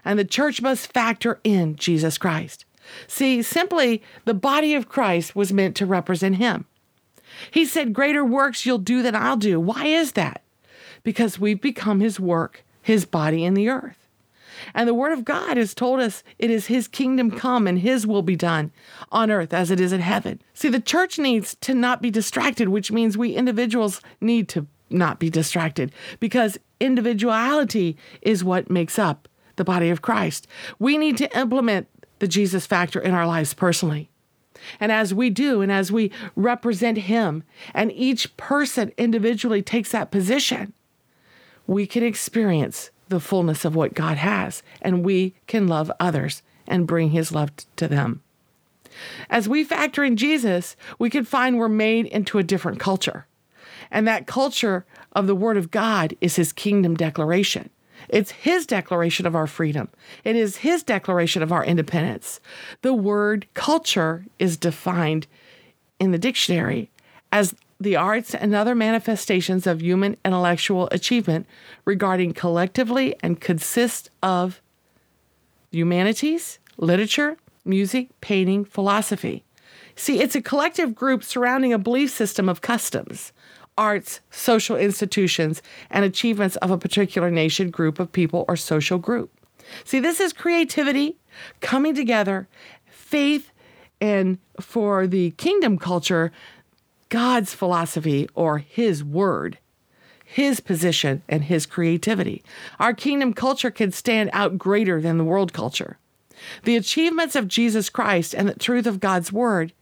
And 0.05 0.19
the 0.19 0.27
church 0.27 0.61
must 0.61 0.93
factor 0.93 1.41
in 1.45 1.77
Jesus 1.77 2.19
Christ. 2.19 2.67
See, 3.07 3.43
simply, 3.43 4.03
the 4.25 4.35
body 4.35 4.75
of 4.75 4.89
Christ 4.89 5.35
was 5.35 5.53
meant 5.53 5.77
to 5.77 5.87
represent 5.87 6.37
him. 6.37 6.67
He 7.51 7.65
said, 7.65 7.93
Greater 7.93 8.25
works 8.25 8.67
you'll 8.67 8.79
do 8.79 9.03
than 9.03 9.15
I'll 9.15 9.37
do. 9.37 9.59
Why 9.59 9.87
is 9.87 10.13
that? 10.13 10.43
Because 11.03 11.39
we've 11.39 11.61
become 11.61 12.01
his 12.01 12.21
work, 12.21 12.65
his 12.83 13.05
body 13.05 13.45
in 13.45 13.55
the 13.55 13.69
earth. 13.69 14.03
And 14.75 14.89
the 14.89 14.95
word 14.95 15.13
of 15.13 15.25
God 15.25 15.57
has 15.57 15.75
told 15.75 16.01
us 16.01 16.23
it 16.39 16.51
is 16.51 16.67
his 16.67 16.89
kingdom 16.89 17.31
come 17.31 17.67
and 17.67 17.79
his 17.79 18.07
will 18.07 18.23
be 18.23 18.37
done 18.37 18.71
on 19.11 19.31
earth 19.31 19.53
as 19.53 19.71
it 19.71 19.81
is 19.81 19.93
in 19.93 20.01
heaven. 20.01 20.41
See, 20.55 20.69
the 20.69 20.81
church 20.81 21.19
needs 21.19 21.57
to 21.63 21.75
not 21.75 22.01
be 22.01 22.11
distracted, 22.11 22.69
which 22.69 22.93
means 22.93 23.19
we 23.19 23.35
individuals 23.35 24.01
need 24.21 24.49
to 24.51 24.67
not 24.91 25.19
be 25.19 25.31
distracted 25.31 25.91
because 26.21 26.59
individuality 26.81 27.97
is 28.21 28.45
what 28.45 28.71
makes 28.71 28.99
up 28.99 29.29
the 29.57 29.65
body 29.65 29.91
of 29.91 30.03
Christ. 30.03 30.47
We 30.79 30.99
need 30.99 31.17
to 31.19 31.39
implement 31.39 31.89
the 32.23 32.29
Jesus 32.29 32.67
factor 32.67 33.01
in 33.01 33.15
our 33.15 33.27
lives 33.27 33.53
personally. 33.53 34.09
And 34.79 34.93
as 34.93 35.13
we 35.13 35.29
do, 35.29 35.61
and 35.61 35.73
as 35.73 35.91
we 35.91 36.13
represent 36.37 36.97
Him, 36.97 37.43
and 37.75 37.91
each 37.91 38.37
person 38.37 38.93
individually 38.97 39.61
takes 39.61 39.91
that 39.91 40.13
position, 40.13 40.73
we 41.67 41.85
can 41.85 42.05
experience 42.05 42.93
the 43.09 43.19
fullness 43.19 43.65
of 43.65 43.75
what 43.75 43.95
God 43.95 44.19
has, 44.19 44.63
and 44.81 45.05
we 45.05 45.35
can 45.49 45.67
love 45.67 45.91
others 45.99 46.45
and 46.69 46.87
bring 46.87 47.11
His 47.11 47.33
love 47.33 47.51
to 47.75 47.89
them. 47.89 48.23
As 49.29 49.49
we 49.49 49.65
factor 49.65 50.05
in 50.05 50.17
Jesus, 50.17 50.77
we 51.01 51.11
can 51.11 51.25
find 51.25 51.59
we're 51.59 51.69
made 51.69 52.07
into 52.07 52.39
a 52.39 52.45
different 52.45 52.79
culture. 52.79 53.27
And 53.91 54.07
that 54.07 54.29
culture 54.29 54.87
of 55.11 55.27
the 55.27 55.35
Word 55.35 55.57
of 55.57 55.73
God 55.73 56.17
is 56.21 56.37
His 56.37 56.53
kingdom 56.53 56.95
declaration. 56.95 57.69
It's 58.09 58.31
His 58.31 58.67
declaration 58.67 59.27
of 59.27 59.35
our 59.37 59.47
freedom. 59.47 59.89
It 60.25 60.37
is 60.37 60.59
His 60.59 60.83
declaration 60.83 61.43
of 61.43 61.53
our 61.53 61.65
independence. 61.65 62.41
The 62.83 62.95
word 62.95 63.47
culture 63.55 64.25
is 64.39 64.57
defined 64.57 65.27
in 65.99 66.11
the 66.11 66.19
dictionary 66.19 66.91
as 67.31 67.55
the 67.81 67.97
arts 67.97 68.35
and 68.35 68.55
other 68.55 68.75
manifestations 68.75 69.67
of 69.67 69.83
human 69.83 70.17
intellectual 70.25 70.89
achievement 70.93 71.47
regarding 71.85 72.33
collectively 72.33 73.17
and 73.23 73.41
consist 73.41 74.11
of 74.23 74.61
humanities, 75.71 76.59
literature, 76.77 77.37
music, 77.65 78.09
painting, 78.21 78.65
philosophy. 78.65 79.45
See, 79.97 80.21
it's 80.21 80.35
a 80.35 80.43
collective 80.43 80.95
group 80.95 81.25
surrounding 81.25 81.73
a 81.73 81.79
belief 81.79 82.11
system 82.11 82.49
of 82.49 82.61
customs, 82.61 83.33
arts, 83.77 84.21
social 84.31 84.77
institutions, 84.77 85.63
and 85.91 86.05
achievements 86.05 86.57
of 86.57 86.71
a 86.71 86.79
particular 86.79 87.31
nation, 87.31 87.71
group 87.71 87.99
of 87.99 88.13
people, 88.13 88.45
or 88.49 88.57
social 88.57 88.99
group. 88.99 89.31
See, 89.85 90.01
this 90.01 90.21
is 90.21 90.33
creativity 90.33 91.17
coming 91.61 91.95
together, 91.95 92.49
faith, 92.87 93.51
and 94.01 94.39
for 94.61 95.07
the 95.07 95.31
kingdom 95.33 95.79
culture, 95.79 96.33
God's 97.09 97.55
philosophy 97.55 98.29
or 98.35 98.59
His 98.59 99.05
word, 99.05 99.59
His 100.25 100.61
position, 100.61 101.23
and 101.29 101.45
His 101.45 101.67
creativity. 101.67 102.43
Our 102.79 102.95
kingdom 102.95 103.33
culture 103.33 103.71
can 103.71 103.93
stand 103.93 104.31
out 104.33 104.59
greater 104.59 105.01
than 105.01 105.19
the 105.19 105.25
world 105.25 105.53
culture. 105.53 105.99
The 106.65 106.77
achievements 106.77 107.37
of 107.37 107.49
Jesus 107.49 107.89
Christ 107.89 108.35
and 108.35 108.49
the 108.49 108.55
truth 108.55 108.87
of 108.87 109.01
God's 109.01 109.33
word 109.33 109.73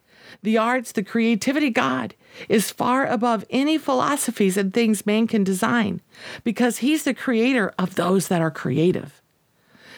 the 0.43 0.59
arts, 0.59 0.93
the 0.93 1.03
creativity 1.03 1.71
God 1.71 2.15
is 2.49 2.71
far 2.71 3.07
above 3.07 3.45
any 3.51 3.79
philosophies 3.79 4.57
and 4.57 4.73
things 4.73 5.07
man 5.07 5.27
can 5.27 5.45
design 5.45 6.01
because 6.45 6.79
he's 6.79 7.05
the 7.05 7.15
creator 7.15 7.73
of 7.79 7.95
those 7.95 8.29
that 8.29 8.41
are 8.41 8.51
creative. 8.51 9.21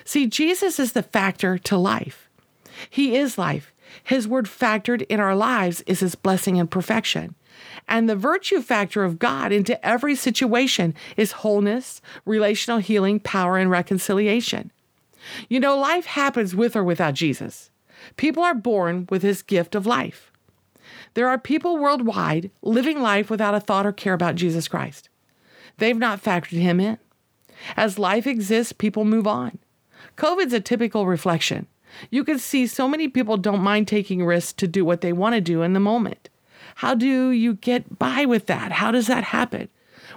See, 0.04 0.26
Jesus 0.26 0.78
is 0.78 0.92
the 0.92 1.02
factor 1.02 1.58
to 1.58 1.76
life. 1.76 2.28
He 2.88 3.16
is 3.16 3.38
life. 3.38 3.72
His 4.02 4.26
word 4.26 4.46
factored 4.46 5.02
in 5.02 5.20
our 5.20 5.36
lives 5.36 5.82
is 5.82 6.00
his 6.00 6.14
blessing 6.14 6.58
and 6.58 6.70
perfection. 6.70 7.34
And 7.88 8.08
the 8.08 8.16
virtue 8.16 8.62
factor 8.62 9.04
of 9.04 9.18
God 9.18 9.52
into 9.52 9.84
every 9.86 10.14
situation 10.14 10.94
is 11.16 11.32
wholeness, 11.32 12.00
relational 12.24 12.78
healing, 12.78 13.20
power, 13.20 13.58
and 13.58 13.70
reconciliation. 13.70 14.72
You 15.48 15.60
know, 15.60 15.76
life 15.78 16.06
happens 16.06 16.54
with 16.54 16.74
or 16.74 16.82
without 16.82 17.14
Jesus. 17.14 17.70
People 18.16 18.42
are 18.42 18.54
born 18.54 19.06
with 19.10 19.22
his 19.22 19.42
gift 19.42 19.74
of 19.74 19.86
life. 19.86 20.30
There 21.14 21.28
are 21.28 21.38
people 21.38 21.78
worldwide 21.78 22.50
living 22.62 23.00
life 23.00 23.30
without 23.30 23.54
a 23.54 23.60
thought 23.60 23.86
or 23.86 23.92
care 23.92 24.14
about 24.14 24.34
Jesus 24.34 24.68
Christ. 24.68 25.08
They've 25.78 25.96
not 25.96 26.22
factored 26.22 26.58
him 26.58 26.80
in. 26.80 26.98
As 27.76 27.98
life 27.98 28.26
exists, 28.26 28.72
people 28.72 29.04
move 29.04 29.26
on. 29.26 29.58
COVID's 30.16 30.52
a 30.52 30.60
typical 30.60 31.06
reflection. 31.06 31.66
You 32.10 32.24
can 32.24 32.38
see 32.38 32.66
so 32.66 32.88
many 32.88 33.08
people 33.08 33.36
don't 33.36 33.60
mind 33.60 33.88
taking 33.88 34.24
risks 34.24 34.52
to 34.54 34.66
do 34.66 34.84
what 34.84 35.00
they 35.00 35.12
want 35.12 35.34
to 35.34 35.40
do 35.40 35.62
in 35.62 35.72
the 35.72 35.80
moment. 35.80 36.28
How 36.76 36.94
do 36.94 37.30
you 37.30 37.54
get 37.54 37.98
by 37.98 38.24
with 38.24 38.46
that? 38.46 38.72
How 38.72 38.90
does 38.90 39.06
that 39.06 39.24
happen? 39.24 39.68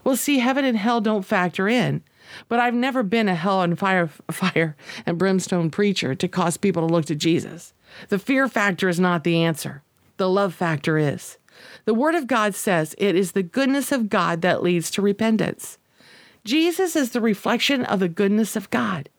Well, 0.03 0.15
see, 0.15 0.39
heaven 0.39 0.65
and 0.65 0.77
hell 0.77 1.01
don't 1.01 1.25
factor 1.25 1.67
in. 1.67 2.03
But 2.47 2.59
I've 2.59 2.73
never 2.73 3.03
been 3.03 3.27
a 3.27 3.35
hell 3.35 3.61
and 3.61 3.77
fire, 3.77 4.07
fire 4.31 4.75
and 5.05 5.17
brimstone 5.17 5.69
preacher 5.69 6.15
to 6.15 6.27
cause 6.27 6.57
people 6.57 6.87
to 6.87 6.93
look 6.93 7.05
to 7.05 7.15
Jesus. 7.15 7.73
The 8.09 8.19
fear 8.19 8.47
factor 8.47 8.89
is 8.89 8.99
not 8.99 9.23
the 9.23 9.41
answer. 9.41 9.83
The 10.17 10.29
love 10.29 10.53
factor 10.53 10.97
is. 10.97 11.37
The 11.85 11.93
Word 11.93 12.15
of 12.15 12.27
God 12.27 12.55
says 12.55 12.95
it 12.97 13.15
is 13.15 13.31
the 13.31 13.43
goodness 13.43 13.91
of 13.91 14.09
God 14.09 14.41
that 14.41 14.63
leads 14.63 14.91
to 14.91 15.01
repentance. 15.01 15.77
Jesus 16.43 16.95
is 16.95 17.11
the 17.11 17.21
reflection 17.21 17.83
of 17.85 17.99
the 17.99 18.09
goodness 18.09 18.55
of 18.55 18.69
God. 18.69 19.09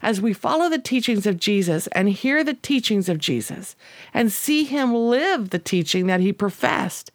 As 0.00 0.20
we 0.20 0.32
follow 0.32 0.68
the 0.68 0.78
teachings 0.78 1.26
of 1.26 1.40
Jesus 1.40 1.88
and 1.88 2.08
hear 2.08 2.44
the 2.44 2.54
teachings 2.54 3.08
of 3.08 3.18
Jesus 3.18 3.74
and 4.14 4.30
see 4.30 4.64
him 4.64 4.94
live 4.94 5.50
the 5.50 5.58
teaching 5.58 6.06
that 6.06 6.20
he 6.20 6.32
professed 6.32 7.10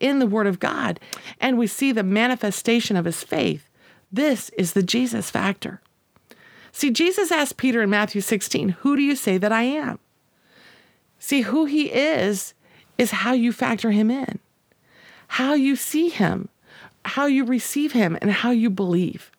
in 0.00 0.18
the 0.18 0.26
Word 0.26 0.46
of 0.46 0.60
God, 0.60 1.00
and 1.40 1.58
we 1.58 1.66
see 1.66 1.90
the 1.90 2.02
manifestation 2.02 2.96
of 2.96 3.04
his 3.04 3.24
faith, 3.24 3.67
this 4.10 4.48
is 4.50 4.72
the 4.72 4.82
Jesus 4.82 5.30
factor. 5.30 5.80
See, 6.72 6.90
Jesus 6.90 7.32
asked 7.32 7.56
Peter 7.56 7.82
in 7.82 7.90
Matthew 7.90 8.20
16, 8.20 8.70
Who 8.80 8.96
do 8.96 9.02
you 9.02 9.16
say 9.16 9.38
that 9.38 9.52
I 9.52 9.62
am? 9.62 9.98
See, 11.18 11.42
who 11.42 11.64
he 11.64 11.92
is 11.92 12.54
is 12.96 13.10
how 13.10 13.32
you 13.32 13.52
factor 13.52 13.90
him 13.90 14.10
in, 14.10 14.38
how 15.28 15.54
you 15.54 15.76
see 15.76 16.08
him, 16.08 16.48
how 17.04 17.26
you 17.26 17.44
receive 17.44 17.92
him, 17.92 18.16
and 18.20 18.30
how 18.30 18.50
you 18.50 18.70
believe. 18.70 19.30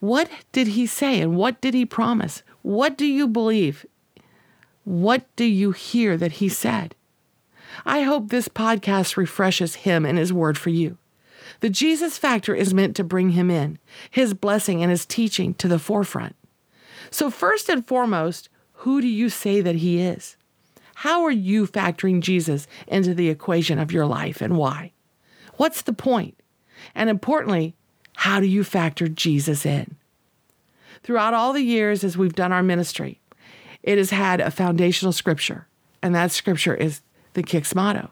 What 0.00 0.30
did 0.52 0.68
he 0.68 0.86
say 0.86 1.20
and 1.20 1.36
what 1.36 1.60
did 1.60 1.74
he 1.74 1.84
promise? 1.84 2.42
What 2.62 2.96
do 2.96 3.06
you 3.06 3.28
believe? 3.28 3.84
What 4.84 5.24
do 5.36 5.44
you 5.44 5.72
hear 5.72 6.16
that 6.16 6.32
he 6.32 6.48
said? 6.48 6.94
I 7.84 8.02
hope 8.02 8.28
this 8.28 8.48
podcast 8.48 9.16
refreshes 9.16 9.76
him 9.76 10.06
and 10.06 10.16
his 10.16 10.32
word 10.32 10.56
for 10.56 10.70
you. 10.70 10.96
The 11.60 11.70
Jesus 11.70 12.18
factor 12.18 12.54
is 12.54 12.74
meant 12.74 12.96
to 12.96 13.04
bring 13.04 13.30
him 13.30 13.50
in, 13.50 13.78
his 14.10 14.34
blessing 14.34 14.82
and 14.82 14.90
his 14.90 15.06
teaching 15.06 15.54
to 15.54 15.68
the 15.68 15.78
forefront. 15.78 16.36
So, 17.10 17.30
first 17.30 17.68
and 17.68 17.86
foremost, 17.86 18.48
who 18.78 19.00
do 19.00 19.08
you 19.08 19.28
say 19.28 19.60
that 19.60 19.76
he 19.76 20.00
is? 20.00 20.36
How 20.96 21.24
are 21.24 21.30
you 21.30 21.66
factoring 21.66 22.20
Jesus 22.20 22.66
into 22.86 23.14
the 23.14 23.28
equation 23.28 23.78
of 23.78 23.92
your 23.92 24.06
life 24.06 24.40
and 24.40 24.56
why? 24.56 24.92
What's 25.56 25.82
the 25.82 25.92
point? 25.92 26.40
And 26.94 27.10
importantly, 27.10 27.74
how 28.16 28.40
do 28.40 28.46
you 28.46 28.64
factor 28.64 29.08
Jesus 29.08 29.66
in? 29.66 29.96
Throughout 31.02 31.34
all 31.34 31.52
the 31.52 31.62
years 31.62 32.04
as 32.04 32.16
we've 32.16 32.34
done 32.34 32.52
our 32.52 32.62
ministry, 32.62 33.20
it 33.82 33.98
has 33.98 34.10
had 34.10 34.40
a 34.40 34.50
foundational 34.50 35.12
scripture, 35.12 35.66
and 36.02 36.14
that 36.14 36.30
scripture 36.30 36.74
is 36.74 37.02
the 37.34 37.42
Kicks 37.42 37.74
motto, 37.74 38.10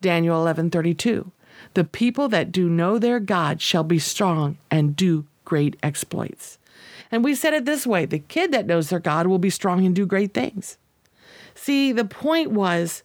Daniel 0.00 0.40
11:32. 0.40 1.32
The 1.74 1.84
people 1.84 2.28
that 2.28 2.52
do 2.52 2.68
know 2.68 2.98
their 2.98 3.20
God 3.20 3.60
shall 3.60 3.84
be 3.84 3.98
strong 3.98 4.58
and 4.70 4.96
do 4.96 5.26
great 5.44 5.76
exploits. 5.82 6.58
And 7.10 7.24
we 7.24 7.34
said 7.34 7.54
it 7.54 7.64
this 7.64 7.86
way 7.86 8.06
the 8.06 8.18
kid 8.18 8.52
that 8.52 8.66
knows 8.66 8.88
their 8.88 9.00
God 9.00 9.26
will 9.26 9.38
be 9.38 9.50
strong 9.50 9.84
and 9.84 9.94
do 9.94 10.06
great 10.06 10.34
things. 10.34 10.78
See, 11.54 11.92
the 11.92 12.04
point 12.04 12.50
was 12.52 13.02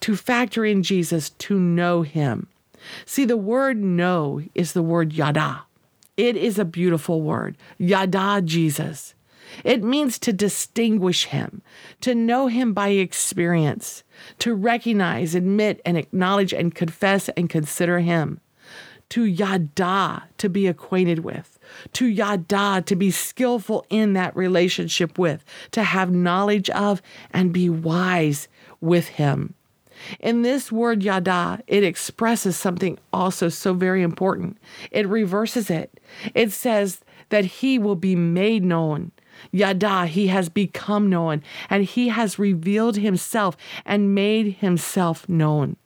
to 0.00 0.16
factor 0.16 0.64
in 0.64 0.82
Jesus, 0.82 1.30
to 1.30 1.58
know 1.58 2.02
him. 2.02 2.48
See, 3.04 3.24
the 3.24 3.36
word 3.36 3.76
know 3.76 4.42
is 4.54 4.72
the 4.72 4.82
word 4.82 5.12
yada. 5.12 5.64
It 6.16 6.36
is 6.36 6.58
a 6.58 6.64
beautiful 6.64 7.22
word. 7.22 7.56
Yada 7.78 8.40
Jesus. 8.44 9.14
It 9.64 9.82
means 9.82 10.18
to 10.20 10.32
distinguish 10.32 11.26
him, 11.26 11.62
to 12.00 12.14
know 12.14 12.48
him 12.48 12.72
by 12.72 12.88
experience, 12.88 14.02
to 14.40 14.54
recognize, 14.54 15.34
admit, 15.34 15.80
and 15.84 15.96
acknowledge 15.96 16.52
and 16.52 16.74
confess 16.74 17.28
and 17.30 17.48
consider 17.48 18.00
him. 18.00 18.40
To 19.10 19.24
yada, 19.24 20.24
to 20.36 20.48
be 20.50 20.66
acquainted 20.66 21.20
with. 21.20 21.58
To 21.94 22.06
yada, 22.06 22.82
to 22.84 22.94
be 22.94 23.10
skillful 23.10 23.86
in 23.88 24.12
that 24.12 24.36
relationship 24.36 25.18
with, 25.18 25.44
to 25.70 25.82
have 25.82 26.10
knowledge 26.10 26.68
of 26.70 27.00
and 27.32 27.52
be 27.52 27.70
wise 27.70 28.48
with 28.80 29.08
him. 29.08 29.54
In 30.20 30.42
this 30.42 30.70
word 30.70 31.02
yada, 31.02 31.60
it 31.66 31.84
expresses 31.84 32.56
something 32.56 32.98
also 33.12 33.48
so 33.48 33.72
very 33.72 34.02
important. 34.02 34.58
It 34.90 35.08
reverses 35.08 35.70
it. 35.70 35.98
It 36.34 36.52
says 36.52 37.00
that 37.30 37.44
he 37.44 37.78
will 37.78 37.96
be 37.96 38.14
made 38.14 38.64
known. 38.64 39.12
Yada, 39.52 40.06
he 40.06 40.28
has 40.28 40.48
become 40.48 41.08
known, 41.08 41.42
and 41.70 41.84
he 41.84 42.08
has 42.08 42.38
revealed 42.38 42.96
himself 42.96 43.56
and 43.84 44.14
made 44.14 44.54
himself 44.56 45.28
known. 45.28 45.76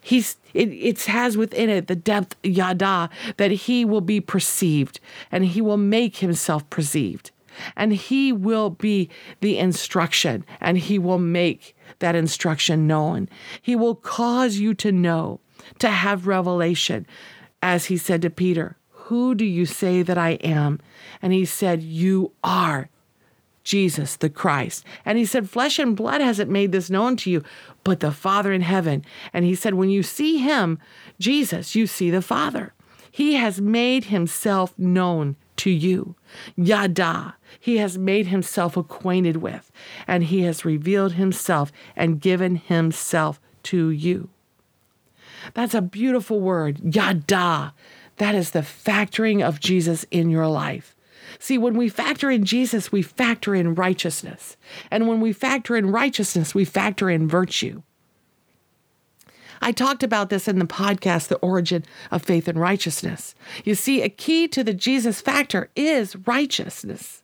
He's 0.00 0.36
it, 0.54 0.68
it 0.70 1.02
has 1.04 1.36
within 1.36 1.68
it 1.68 1.86
the 1.86 1.96
depth 1.96 2.34
yada 2.42 3.10
that 3.36 3.50
he 3.50 3.84
will 3.84 4.00
be 4.00 4.20
perceived 4.20 4.98
and 5.30 5.44
he 5.44 5.60
will 5.60 5.76
make 5.76 6.16
himself 6.16 6.68
perceived 6.70 7.30
and 7.76 7.92
he 7.92 8.32
will 8.32 8.70
be 8.70 9.08
the 9.40 9.58
instruction 9.58 10.44
and 10.60 10.78
he 10.78 10.98
will 10.98 11.18
make 11.18 11.76
that 11.98 12.14
instruction 12.14 12.86
known. 12.86 13.28
He 13.60 13.76
will 13.76 13.94
cause 13.94 14.56
you 14.56 14.74
to 14.74 14.92
know, 14.92 15.40
to 15.78 15.88
have 15.88 16.26
revelation. 16.26 17.06
As 17.62 17.86
he 17.86 17.98
said 17.98 18.22
to 18.22 18.30
Peter, 18.30 18.76
Who 18.90 19.34
do 19.34 19.44
you 19.44 19.66
say 19.66 20.02
that 20.02 20.16
I 20.16 20.30
am? 20.42 20.80
And 21.22 21.32
he 21.32 21.44
said, 21.44 21.82
You 21.82 22.32
are 22.42 22.88
Jesus 23.62 24.16
the 24.16 24.30
Christ. 24.30 24.84
And 25.04 25.18
he 25.18 25.24
said, 25.24 25.50
Flesh 25.50 25.78
and 25.78 25.96
blood 25.96 26.20
hasn't 26.20 26.50
made 26.50 26.72
this 26.72 26.90
known 26.90 27.16
to 27.18 27.30
you, 27.30 27.42
but 27.84 28.00
the 28.00 28.12
Father 28.12 28.52
in 28.52 28.62
heaven. 28.62 29.04
And 29.32 29.44
he 29.44 29.54
said, 29.54 29.74
When 29.74 29.90
you 29.90 30.02
see 30.02 30.38
him, 30.38 30.78
Jesus, 31.18 31.74
you 31.74 31.86
see 31.86 32.10
the 32.10 32.22
Father. 32.22 32.74
He 33.10 33.34
has 33.34 33.60
made 33.60 34.04
himself 34.04 34.78
known 34.78 35.36
to 35.56 35.70
you. 35.70 36.14
Yada, 36.56 37.36
he 37.58 37.78
has 37.78 37.98
made 37.98 38.28
himself 38.28 38.76
acquainted 38.76 39.38
with, 39.38 39.70
and 40.06 40.24
he 40.24 40.42
has 40.42 40.64
revealed 40.64 41.12
himself 41.12 41.70
and 41.96 42.20
given 42.20 42.56
himself 42.56 43.40
to 43.64 43.90
you. 43.90 44.30
That's 45.54 45.74
a 45.74 45.82
beautiful 45.82 46.40
word, 46.40 46.94
yada. 46.94 47.74
That 48.16 48.34
is 48.34 48.50
the 48.50 48.60
factoring 48.60 49.46
of 49.46 49.60
Jesus 49.60 50.04
in 50.10 50.30
your 50.30 50.46
life. 50.46 50.94
See, 51.42 51.56
when 51.56 51.74
we 51.74 51.88
factor 51.88 52.30
in 52.30 52.44
Jesus, 52.44 52.92
we 52.92 53.00
factor 53.00 53.54
in 53.54 53.74
righteousness. 53.74 54.58
And 54.90 55.08
when 55.08 55.22
we 55.22 55.32
factor 55.32 55.74
in 55.74 55.90
righteousness, 55.90 56.54
we 56.54 56.66
factor 56.66 57.08
in 57.08 57.26
virtue. 57.26 57.82
I 59.62 59.72
talked 59.72 60.02
about 60.02 60.28
this 60.28 60.46
in 60.48 60.58
the 60.58 60.66
podcast, 60.66 61.28
The 61.28 61.38
Origin 61.38 61.84
of 62.10 62.22
Faith 62.22 62.46
and 62.46 62.60
Righteousness. 62.60 63.34
You 63.64 63.74
see, 63.74 64.02
a 64.02 64.10
key 64.10 64.48
to 64.48 64.62
the 64.62 64.74
Jesus 64.74 65.22
factor 65.22 65.70
is 65.74 66.14
righteousness. 66.26 67.22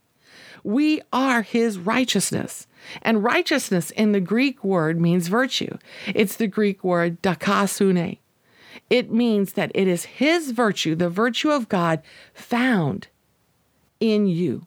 We 0.65 1.03
are 1.13 1.43
his 1.43 1.79
righteousness. 1.79 2.67
And 3.03 3.23
righteousness 3.23 3.91
in 3.91 4.13
the 4.13 4.21
Greek 4.21 4.65
word 4.65 4.99
means 4.99 5.29
virtue. 5.29 5.77
It's 6.07 6.37
the 6.37 6.47
Greek 6.47 6.83
word 6.83 7.21
dikaiosune. 7.21 8.19
It 8.89 9.13
means 9.13 9.53
that 9.53 9.73
it 9.75 9.87
is 9.87 10.05
his 10.05 10.53
virtue, 10.53 10.95
the 10.95 11.11
virtue 11.11 11.51
of 11.51 11.69
God, 11.69 12.03
found 12.33 13.09
in 14.01 14.27
you, 14.27 14.67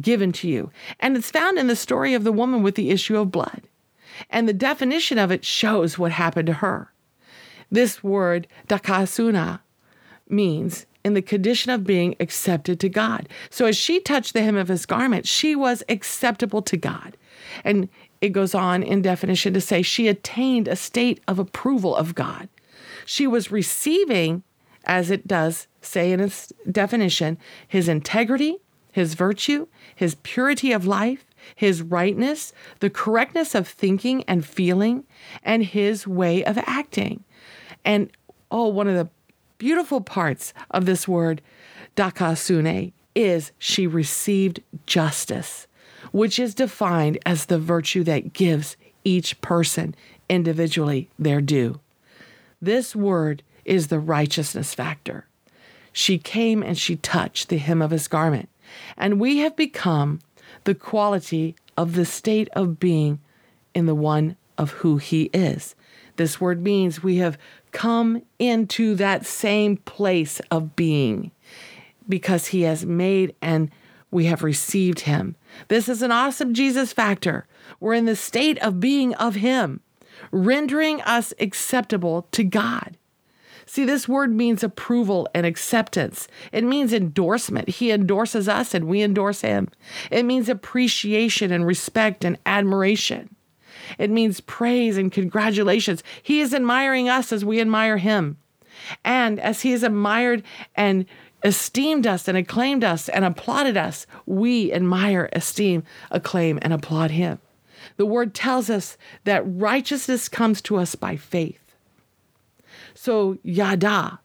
given 0.00 0.32
to 0.32 0.48
you. 0.48 0.70
And 0.98 1.16
it's 1.16 1.30
found 1.30 1.58
in 1.58 1.66
the 1.66 1.76
story 1.76 2.14
of 2.14 2.24
the 2.24 2.32
woman 2.32 2.62
with 2.62 2.74
the 2.74 2.90
issue 2.90 3.18
of 3.18 3.30
blood. 3.30 3.62
And 4.28 4.48
the 4.48 4.52
definition 4.52 5.18
of 5.18 5.30
it 5.30 5.44
shows 5.44 5.98
what 5.98 6.12
happened 6.12 6.46
to 6.46 6.54
her. 6.54 6.92
This 7.70 8.02
word, 8.02 8.46
dikaiosune, 8.68 9.60
means 10.28 10.86
in 11.04 11.14
the 11.14 11.22
condition 11.22 11.70
of 11.72 11.84
being 11.84 12.14
accepted 12.20 12.78
to 12.80 12.88
God. 12.88 13.28
So 13.48 13.66
as 13.66 13.76
she 13.76 14.00
touched 14.00 14.32
the 14.32 14.42
hem 14.42 14.56
of 14.56 14.68
his 14.68 14.86
garment, 14.86 15.26
she 15.26 15.56
was 15.56 15.82
acceptable 15.88 16.62
to 16.62 16.76
God. 16.76 17.16
And 17.64 17.88
it 18.20 18.30
goes 18.30 18.54
on 18.54 18.82
in 18.82 19.00
definition 19.02 19.54
to 19.54 19.60
say 19.60 19.82
she 19.82 20.08
attained 20.08 20.68
a 20.68 20.76
state 20.76 21.20
of 21.26 21.38
approval 21.38 21.96
of 21.96 22.14
God. 22.14 22.48
She 23.06 23.26
was 23.26 23.50
receiving, 23.50 24.42
as 24.84 25.10
it 25.10 25.26
does 25.26 25.66
say 25.80 26.12
in 26.12 26.20
its 26.20 26.52
definition, 26.70 27.38
his 27.66 27.88
integrity, 27.88 28.58
his 28.92 29.14
virtue, 29.14 29.66
his 29.94 30.16
purity 30.16 30.72
of 30.72 30.86
life, 30.86 31.24
his 31.54 31.82
rightness, 31.82 32.52
the 32.80 32.90
correctness 32.90 33.54
of 33.54 33.66
thinking 33.66 34.24
and 34.24 34.44
feeling, 34.44 35.04
and 35.42 35.64
his 35.64 36.06
way 36.06 36.44
of 36.44 36.58
acting. 36.58 37.24
And 37.84 38.10
oh, 38.50 38.68
one 38.68 38.88
of 38.88 38.94
the 38.94 39.08
beautiful 39.58 40.00
parts 40.00 40.52
of 40.70 40.86
this 40.86 41.06
word, 41.06 41.40
dikaiosune, 41.96 42.92
is 43.14 43.52
she 43.58 43.86
received 43.86 44.62
justice, 44.86 45.66
which 46.12 46.38
is 46.38 46.54
defined 46.54 47.18
as 47.26 47.46
the 47.46 47.58
virtue 47.58 48.04
that 48.04 48.32
gives 48.32 48.76
each 49.04 49.40
person 49.40 49.94
individually 50.28 51.08
their 51.18 51.40
due. 51.40 51.80
This 52.60 52.94
word 52.94 53.42
is 53.64 53.88
the 53.88 53.98
righteousness 53.98 54.74
factor. 54.74 55.26
She 55.92 56.18
came 56.18 56.62
and 56.62 56.78
she 56.78 56.96
touched 56.96 57.48
the 57.48 57.58
hem 57.58 57.82
of 57.82 57.90
his 57.90 58.08
garment. 58.08 58.48
And 58.96 59.20
we 59.20 59.38
have 59.38 59.56
become 59.56 60.20
the 60.64 60.74
quality 60.74 61.56
of 61.76 61.94
the 61.94 62.04
state 62.04 62.48
of 62.52 62.78
being 62.78 63.20
in 63.74 63.86
the 63.86 63.94
one 63.94 64.36
of 64.58 64.70
who 64.72 64.98
he 64.98 65.24
is. 65.32 65.74
This 66.16 66.40
word 66.40 66.62
means 66.62 67.02
we 67.02 67.16
have 67.16 67.38
come 67.72 68.22
into 68.38 68.94
that 68.96 69.24
same 69.24 69.78
place 69.78 70.40
of 70.50 70.76
being 70.76 71.30
because 72.08 72.48
he 72.48 72.62
has 72.62 72.84
made 72.84 73.34
and 73.40 73.70
we 74.10 74.26
have 74.26 74.42
received 74.42 75.00
him. 75.00 75.36
This 75.68 75.88
is 75.88 76.02
an 76.02 76.10
awesome 76.12 76.52
Jesus 76.52 76.92
factor. 76.92 77.46
We're 77.78 77.94
in 77.94 78.06
the 78.06 78.16
state 78.16 78.58
of 78.58 78.80
being 78.80 79.14
of 79.14 79.36
him, 79.36 79.80
rendering 80.32 81.00
us 81.02 81.32
acceptable 81.38 82.26
to 82.32 82.44
God. 82.44 82.96
See, 83.72 83.84
this 83.84 84.08
word 84.08 84.34
means 84.34 84.64
approval 84.64 85.28
and 85.32 85.46
acceptance. 85.46 86.26
It 86.50 86.64
means 86.64 86.92
endorsement. 86.92 87.68
He 87.68 87.92
endorses 87.92 88.48
us 88.48 88.74
and 88.74 88.88
we 88.88 89.00
endorse 89.00 89.42
him. 89.42 89.68
It 90.10 90.24
means 90.24 90.48
appreciation 90.48 91.52
and 91.52 91.64
respect 91.64 92.24
and 92.24 92.36
admiration. 92.44 93.36
It 93.96 94.10
means 94.10 94.40
praise 94.40 94.98
and 94.98 95.12
congratulations. 95.12 96.02
He 96.20 96.40
is 96.40 96.52
admiring 96.52 97.08
us 97.08 97.30
as 97.30 97.44
we 97.44 97.60
admire 97.60 97.98
him. 97.98 98.38
And 99.04 99.38
as 99.38 99.60
he 99.60 99.70
has 99.70 99.84
admired 99.84 100.42
and 100.74 101.06
esteemed 101.44 102.08
us 102.08 102.26
and 102.26 102.36
acclaimed 102.36 102.82
us 102.82 103.08
and 103.08 103.24
applauded 103.24 103.76
us, 103.76 104.04
we 104.26 104.72
admire, 104.72 105.28
esteem, 105.32 105.84
acclaim, 106.10 106.58
and 106.60 106.72
applaud 106.72 107.12
him. 107.12 107.38
The 107.98 108.06
word 108.06 108.34
tells 108.34 108.68
us 108.68 108.98
that 109.22 109.44
righteousness 109.46 110.28
comes 110.28 110.60
to 110.62 110.76
us 110.76 110.96
by 110.96 111.14
faith. 111.14 111.59
So, 113.02 113.38
yada 113.42 114.20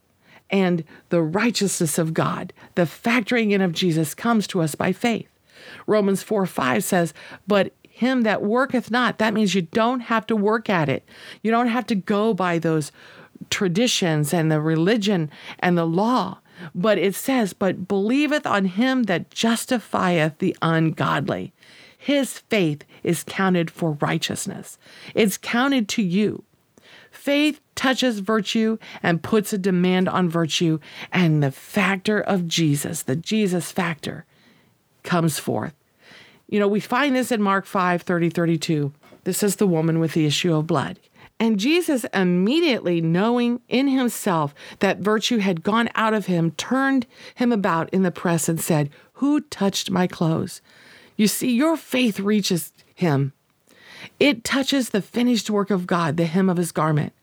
and 0.49 0.83
the 1.07 1.21
righteousness 1.21 1.97
of 1.97 2.13
God, 2.13 2.51
the 2.73 2.81
factoring 2.81 3.51
in 3.51 3.61
of 3.61 3.71
Jesus, 3.71 4.13
comes 4.13 4.47
to 4.47 4.61
us 4.61 4.75
by 4.75 4.91
faith. 4.91 5.29
Romans 5.87 6.21
4 6.21 6.45
5 6.45 6.83
says, 6.83 7.13
But 7.47 7.71
him 7.83 8.23
that 8.23 8.41
worketh 8.41 8.91
not, 8.91 9.17
that 9.17 9.33
means 9.33 9.55
you 9.55 9.61
don't 9.61 10.01
have 10.01 10.27
to 10.27 10.35
work 10.35 10.69
at 10.69 10.89
it. 10.89 11.07
You 11.41 11.51
don't 11.51 11.69
have 11.69 11.85
to 11.85 11.95
go 11.95 12.33
by 12.33 12.59
those 12.59 12.91
traditions 13.49 14.33
and 14.33 14.51
the 14.51 14.59
religion 14.59 15.31
and 15.59 15.77
the 15.77 15.87
law. 15.87 16.39
But 16.75 16.97
it 16.97 17.15
says, 17.15 17.53
But 17.53 17.87
believeth 17.87 18.45
on 18.45 18.65
him 18.65 19.03
that 19.03 19.31
justifieth 19.31 20.39
the 20.39 20.53
ungodly. 20.61 21.53
His 21.97 22.39
faith 22.39 22.83
is 23.03 23.23
counted 23.25 23.71
for 23.71 23.91
righteousness. 24.01 24.77
It's 25.13 25.37
counted 25.37 25.87
to 25.87 26.01
you. 26.03 26.43
Faith 27.15 27.61
touches 27.75 28.19
virtue 28.19 28.77
and 29.01 29.23
puts 29.23 29.53
a 29.53 29.57
demand 29.57 30.09
on 30.09 30.29
virtue, 30.29 30.79
and 31.11 31.41
the 31.41 31.49
factor 31.49 32.19
of 32.19 32.47
Jesus, 32.47 33.03
the 33.03 33.15
Jesus 33.15 33.71
factor, 33.71 34.25
comes 35.03 35.39
forth. 35.39 35.73
You 36.47 36.59
know, 36.59 36.67
we 36.67 36.79
find 36.79 37.15
this 37.15 37.31
in 37.31 37.41
Mark 37.41 37.65
5 37.65 38.01
30, 38.01 38.29
32. 38.29 38.93
This 39.23 39.41
is 39.41 39.55
the 39.55 39.65
woman 39.65 39.99
with 39.99 40.13
the 40.13 40.25
issue 40.25 40.53
of 40.53 40.67
blood. 40.67 40.99
And 41.39 41.59
Jesus, 41.59 42.05
immediately 42.13 43.01
knowing 43.01 43.61
in 43.69 43.87
himself 43.87 44.53
that 44.79 44.99
virtue 44.99 45.37
had 45.37 45.63
gone 45.63 45.89
out 45.95 46.13
of 46.13 46.27
him, 46.27 46.51
turned 46.51 47.07
him 47.33 47.51
about 47.51 47.89
in 47.89 48.03
the 48.03 48.11
press 48.11 48.47
and 48.47 48.59
said, 48.59 48.89
Who 49.13 49.41
touched 49.41 49.89
my 49.89 50.05
clothes? 50.05 50.61
You 51.15 51.27
see, 51.27 51.51
your 51.51 51.77
faith 51.77 52.19
reaches 52.19 52.71
him. 52.93 53.33
It 54.19 54.43
touches 54.43 54.89
the 54.89 55.01
finished 55.01 55.49
work 55.49 55.69
of 55.69 55.87
God, 55.87 56.17
the 56.17 56.25
hem 56.25 56.49
of 56.49 56.57
his 56.57 56.71
garment. 56.71 57.13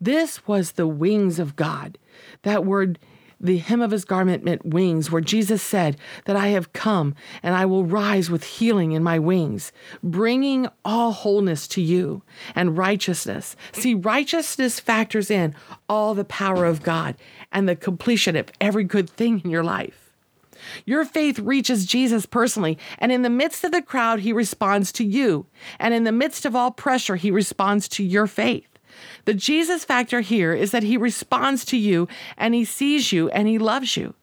This 0.00 0.46
was 0.46 0.72
the 0.72 0.86
wings 0.86 1.38
of 1.38 1.56
God. 1.56 1.98
That 2.42 2.64
word 2.64 2.98
the 3.40 3.58
hem 3.58 3.80
of 3.80 3.92
his 3.92 4.04
garment 4.04 4.44
meant 4.44 4.66
wings, 4.66 5.10
where 5.10 5.20
Jesus 5.20 5.62
said 5.62 5.96
that 6.24 6.36
I 6.36 6.48
have 6.48 6.72
come 6.72 7.14
and 7.42 7.54
I 7.54 7.66
will 7.66 7.84
rise 7.84 8.30
with 8.30 8.42
healing 8.42 8.92
in 8.92 9.02
my 9.02 9.18
wings, 9.18 9.72
bringing 10.02 10.68
all 10.84 11.12
wholeness 11.12 11.68
to 11.68 11.80
you 11.80 12.22
and 12.54 12.76
righteousness. 12.76 13.54
See, 13.72 13.94
righteousness 13.94 14.80
factors 14.80 15.30
in 15.30 15.54
all 15.88 16.14
the 16.14 16.24
power 16.24 16.64
of 16.64 16.82
God 16.82 17.16
and 17.52 17.68
the 17.68 17.76
completion 17.76 18.34
of 18.34 18.50
every 18.60 18.84
good 18.84 19.08
thing 19.08 19.40
in 19.44 19.50
your 19.50 19.64
life. 19.64 20.07
Your 20.84 21.04
faith 21.04 21.38
reaches 21.38 21.86
Jesus 21.86 22.26
personally, 22.26 22.78
and 22.98 23.12
in 23.12 23.22
the 23.22 23.30
midst 23.30 23.64
of 23.64 23.72
the 23.72 23.82
crowd, 23.82 24.20
he 24.20 24.32
responds 24.32 24.92
to 24.92 25.04
you. 25.04 25.46
And 25.78 25.94
in 25.94 26.04
the 26.04 26.12
midst 26.12 26.44
of 26.44 26.56
all 26.56 26.70
pressure, 26.70 27.16
he 27.16 27.30
responds 27.30 27.88
to 27.88 28.04
your 28.04 28.26
faith. 28.26 28.68
The 29.24 29.34
Jesus 29.34 29.84
factor 29.84 30.20
here 30.20 30.52
is 30.52 30.70
that 30.70 30.82
he 30.82 30.96
responds 30.96 31.64
to 31.66 31.76
you 31.76 32.08
and 32.36 32.54
he 32.54 32.64
sees 32.64 33.12
you 33.12 33.28
and 33.30 33.46
he 33.46 33.58
loves 33.58 33.96
you. 33.96 34.14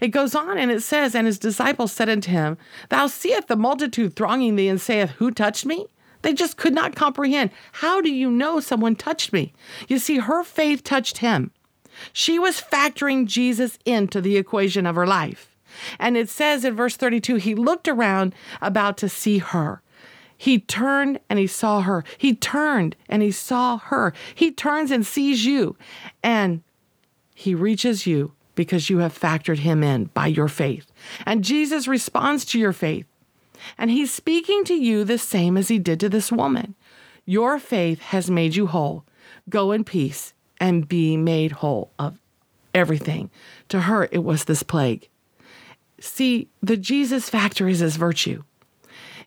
It 0.00 0.08
goes 0.08 0.34
on 0.34 0.58
and 0.58 0.70
it 0.70 0.82
says, 0.82 1.14
And 1.14 1.26
his 1.26 1.38
disciples 1.38 1.92
said 1.92 2.08
unto 2.08 2.30
him, 2.30 2.56
Thou 2.88 3.06
seest 3.06 3.48
the 3.48 3.56
multitude 3.56 4.16
thronging 4.16 4.56
thee 4.56 4.68
and 4.68 4.80
saith, 4.80 5.10
Who 5.12 5.30
touched 5.30 5.66
me? 5.66 5.86
They 6.22 6.32
just 6.32 6.56
could 6.56 6.74
not 6.74 6.96
comprehend. 6.96 7.50
How 7.72 8.00
do 8.00 8.10
you 8.10 8.30
know 8.30 8.58
someone 8.58 8.96
touched 8.96 9.32
me? 9.32 9.52
You 9.88 9.98
see, 9.98 10.18
her 10.18 10.42
faith 10.42 10.82
touched 10.82 11.18
him. 11.18 11.50
She 12.12 12.38
was 12.38 12.60
factoring 12.60 13.26
Jesus 13.26 13.78
into 13.84 14.20
the 14.20 14.38
equation 14.38 14.86
of 14.86 14.96
her 14.96 15.06
life. 15.06 15.53
And 15.98 16.16
it 16.16 16.28
says 16.28 16.64
in 16.64 16.74
verse 16.74 16.96
32 16.96 17.36
he 17.36 17.54
looked 17.54 17.88
around 17.88 18.34
about 18.60 18.96
to 18.98 19.08
see 19.08 19.38
her. 19.38 19.82
He 20.36 20.58
turned 20.58 21.20
and 21.30 21.38
he 21.38 21.46
saw 21.46 21.80
her. 21.80 22.04
He 22.18 22.34
turned 22.34 22.96
and 23.08 23.22
he 23.22 23.30
saw 23.30 23.78
her. 23.78 24.12
He 24.34 24.50
turns 24.50 24.90
and 24.90 25.06
sees 25.06 25.44
you. 25.44 25.76
And 26.22 26.62
he 27.34 27.54
reaches 27.54 28.06
you 28.06 28.32
because 28.54 28.90
you 28.90 28.98
have 28.98 29.18
factored 29.18 29.58
him 29.58 29.82
in 29.82 30.04
by 30.06 30.26
your 30.26 30.48
faith. 30.48 30.86
And 31.26 31.44
Jesus 31.44 31.88
responds 31.88 32.44
to 32.46 32.58
your 32.58 32.72
faith. 32.72 33.06
And 33.78 33.90
he's 33.90 34.12
speaking 34.12 34.64
to 34.64 34.74
you 34.74 35.04
the 35.04 35.18
same 35.18 35.56
as 35.56 35.68
he 35.68 35.78
did 35.78 36.00
to 36.00 36.08
this 36.08 36.30
woman. 36.30 36.74
Your 37.24 37.58
faith 37.58 38.00
has 38.00 38.30
made 38.30 38.54
you 38.54 38.66
whole. 38.66 39.04
Go 39.48 39.72
in 39.72 39.84
peace 39.84 40.34
and 40.60 40.88
be 40.88 41.16
made 41.16 41.52
whole 41.52 41.90
of 41.98 42.18
everything. 42.74 43.30
To 43.68 43.82
her, 43.82 44.08
it 44.10 44.24
was 44.24 44.44
this 44.44 44.62
plague. 44.62 45.08
See, 46.04 46.48
the 46.62 46.76
Jesus 46.76 47.30
factor 47.30 47.66
is 47.66 47.78
his 47.78 47.96
virtue. 47.96 48.42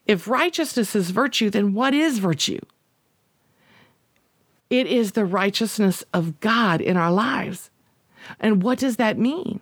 If 0.06 0.28
righteousness 0.28 0.94
is 0.94 1.10
virtue, 1.10 1.50
then 1.50 1.74
what 1.74 1.92
is 1.92 2.18
virtue? 2.18 2.60
It 4.70 4.86
is 4.86 5.12
the 5.12 5.24
righteousness 5.24 6.04
of 6.14 6.38
God 6.38 6.80
in 6.80 6.96
our 6.96 7.10
lives. 7.10 7.70
And 8.38 8.62
what 8.62 8.78
does 8.78 8.96
that 8.96 9.18
mean? 9.18 9.60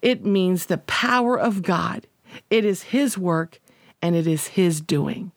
It 0.00 0.24
means 0.24 0.66
the 0.66 0.78
power 0.78 1.38
of 1.38 1.62
God. 1.62 2.06
It 2.48 2.64
is 2.64 2.84
His 2.84 3.18
work 3.18 3.60
and 4.00 4.16
it 4.16 4.26
is 4.26 4.48
His 4.48 4.80
doing. 4.80 5.32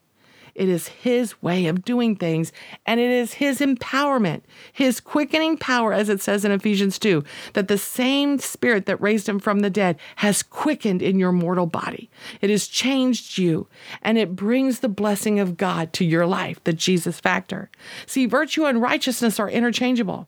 It 0.55 0.69
is 0.69 0.87
His 0.87 1.41
way 1.41 1.65
of 1.65 1.83
doing 1.83 2.15
things, 2.15 2.51
and 2.85 2.99
it 2.99 3.09
is 3.09 3.33
His 3.33 3.59
empowerment, 3.59 4.41
His 4.71 4.99
quickening 4.99 5.57
power, 5.57 5.93
as 5.93 6.09
it 6.09 6.21
says 6.21 6.45
in 6.45 6.51
Ephesians 6.51 6.99
2, 6.99 7.23
that 7.53 7.67
the 7.67 7.77
same 7.77 8.37
Spirit 8.37 8.85
that 8.85 9.01
raised 9.01 9.27
Him 9.27 9.39
from 9.39 9.59
the 9.59 9.69
dead 9.69 9.97
has 10.17 10.43
quickened 10.43 11.01
in 11.01 11.17
your 11.17 11.31
mortal 11.31 11.65
body. 11.65 12.09
It 12.39 12.49
has 12.49 12.67
changed 12.67 13.37
you, 13.37 13.67
and 14.01 14.17
it 14.17 14.35
brings 14.35 14.79
the 14.79 14.89
blessing 14.89 15.39
of 15.39 15.57
God 15.57 15.91
to 15.93 16.05
your 16.05 16.27
life, 16.27 16.63
the 16.63 16.73
Jesus 16.73 17.19
factor. 17.19 17.71
See, 18.05 18.27
virtue 18.27 18.65
and 18.65 18.81
righteousness 18.81 19.39
are 19.39 19.49
interchangeable. 19.49 20.27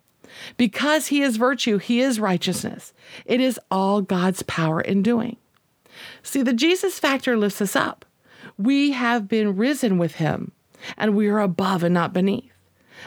Because 0.57 1.07
He 1.07 1.21
is 1.21 1.37
virtue, 1.37 1.77
He 1.77 2.01
is 2.01 2.19
righteousness. 2.19 2.93
It 3.25 3.39
is 3.39 3.59
all 3.69 4.01
God's 4.01 4.43
power 4.43 4.81
in 4.81 5.03
doing. 5.03 5.37
See, 6.23 6.41
the 6.41 6.53
Jesus 6.53 6.99
factor 6.99 7.37
lifts 7.37 7.61
us 7.61 7.75
up 7.75 8.05
we 8.57 8.91
have 8.91 9.27
been 9.27 9.55
risen 9.55 9.97
with 9.97 10.15
him 10.15 10.51
and 10.97 11.15
we 11.15 11.27
are 11.27 11.39
above 11.39 11.83
and 11.83 11.93
not 11.93 12.13
beneath. 12.13 12.51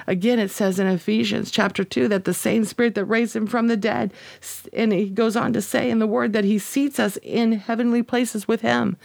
Again, 0.07 0.39
it 0.39 0.51
says 0.51 0.79
in 0.79 0.87
Ephesians 0.87 1.51
chapter 1.51 1.83
2 1.83 2.09
that 2.09 2.25
the 2.25 2.35
same 2.35 2.65
spirit 2.65 2.95
that 2.95 3.07
raised 3.07 3.35
him 3.35 3.47
from 3.47 3.69
the 3.69 3.77
dead, 3.77 4.13
and 4.73 4.93
he 4.93 5.09
goes 5.09 5.37
on 5.37 5.53
to 5.55 5.63
say 5.63 5.91
in 5.91 5.99
the 5.99 6.07
word 6.07 6.33
that 6.33 6.45
he 6.45 6.59
seats 6.59 7.01
us 7.01 7.17
in 7.23 7.53
heavenly 7.53 8.03
places 8.03 8.47
with 8.47 8.61
him. 8.61 8.97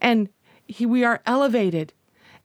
And 0.00 0.28
he, 0.66 0.86
we 0.86 1.04
are 1.04 1.22
elevated, 1.24 1.92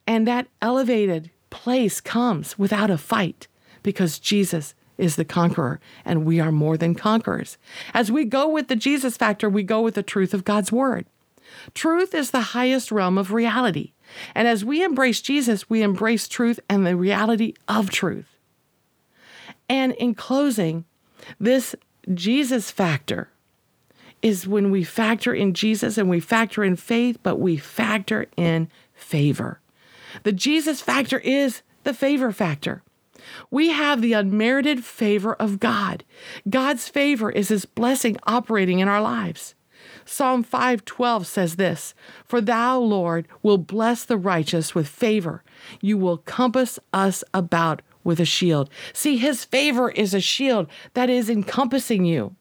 and 0.06 0.26
that 0.26 0.46
elevated 0.62 1.30
place 1.50 2.00
comes 2.00 2.58
without 2.58 2.90
a 2.90 2.98
fight 2.98 3.48
because 3.82 4.18
Jesus 4.18 4.74
is 4.96 5.16
the 5.16 5.24
conqueror, 5.24 5.80
and 6.04 6.24
we 6.24 6.38
are 6.40 6.52
more 6.52 6.76
than 6.76 6.94
conquerors. 6.94 7.58
As 7.92 8.12
we 8.12 8.24
go 8.24 8.48
with 8.48 8.68
the 8.68 8.76
Jesus 8.76 9.16
factor, 9.16 9.48
we 9.48 9.62
go 9.62 9.80
with 9.80 9.94
the 9.94 10.02
truth 10.02 10.34
of 10.34 10.44
God's 10.44 10.70
word. 10.70 11.06
Truth 11.74 12.14
is 12.14 12.30
the 12.30 12.40
highest 12.40 12.90
realm 12.90 13.18
of 13.18 13.32
reality. 13.32 13.92
And 14.34 14.48
as 14.48 14.64
we 14.64 14.82
embrace 14.82 15.20
Jesus, 15.20 15.70
we 15.70 15.82
embrace 15.82 16.28
truth 16.28 16.58
and 16.68 16.86
the 16.86 16.96
reality 16.96 17.54
of 17.68 17.90
truth. 17.90 18.36
And 19.68 19.92
in 19.94 20.14
closing, 20.14 20.84
this 21.38 21.76
Jesus 22.12 22.70
factor 22.70 23.28
is 24.22 24.46
when 24.46 24.70
we 24.70 24.84
factor 24.84 25.32
in 25.32 25.54
Jesus 25.54 25.96
and 25.96 26.10
we 26.10 26.20
factor 26.20 26.64
in 26.64 26.76
faith, 26.76 27.18
but 27.22 27.38
we 27.38 27.56
factor 27.56 28.26
in 28.36 28.68
favor. 28.94 29.60
The 30.24 30.32
Jesus 30.32 30.80
factor 30.80 31.18
is 31.18 31.62
the 31.84 31.94
favor 31.94 32.32
factor. 32.32 32.82
We 33.50 33.70
have 33.70 34.02
the 34.02 34.12
unmerited 34.12 34.84
favor 34.84 35.34
of 35.34 35.60
God. 35.60 36.04
God's 36.48 36.88
favor 36.88 37.30
is 37.30 37.48
His 37.48 37.64
blessing 37.64 38.16
operating 38.24 38.80
in 38.80 38.88
our 38.88 39.00
lives. 39.00 39.54
Psalm 40.12 40.42
5:12 40.42 41.24
says 41.24 41.54
this, 41.54 41.94
"For 42.26 42.40
thou, 42.40 42.80
Lord, 42.80 43.28
will 43.44 43.58
bless 43.58 44.04
the 44.04 44.16
righteous 44.16 44.74
with 44.74 44.88
favor. 44.88 45.44
You 45.80 45.96
will 45.96 46.16
compass 46.16 46.80
us 46.92 47.22
about 47.32 47.80
with 48.02 48.18
a 48.18 48.24
shield." 48.24 48.68
See, 48.92 49.18
his 49.18 49.44
favor 49.44 49.88
is 49.92 50.12
a 50.12 50.20
shield 50.20 50.66
that 50.94 51.10
is 51.10 51.30
encompassing 51.30 52.04
you. 52.04 52.34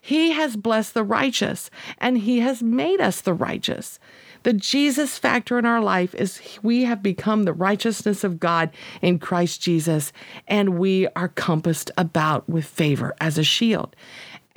He 0.00 0.32
has 0.32 0.56
blessed 0.56 0.94
the 0.94 1.04
righteous, 1.04 1.70
and 1.98 2.18
He 2.18 2.40
has 2.40 2.62
made 2.62 3.02
us 3.02 3.20
the 3.20 3.34
righteous. 3.34 3.98
The 4.42 4.54
Jesus 4.54 5.18
factor 5.18 5.58
in 5.58 5.66
our 5.66 5.82
life 5.82 6.14
is 6.14 6.40
we 6.62 6.84
have 6.84 7.02
become 7.02 7.44
the 7.44 7.52
righteousness 7.52 8.24
of 8.24 8.40
God 8.40 8.70
in 9.02 9.18
Christ 9.18 9.60
Jesus, 9.60 10.12
and 10.48 10.78
we 10.78 11.06
are 11.08 11.28
compassed 11.28 11.90
about 11.98 12.48
with 12.48 12.64
favor 12.64 13.14
as 13.20 13.36
a 13.36 13.44
shield. 13.44 13.94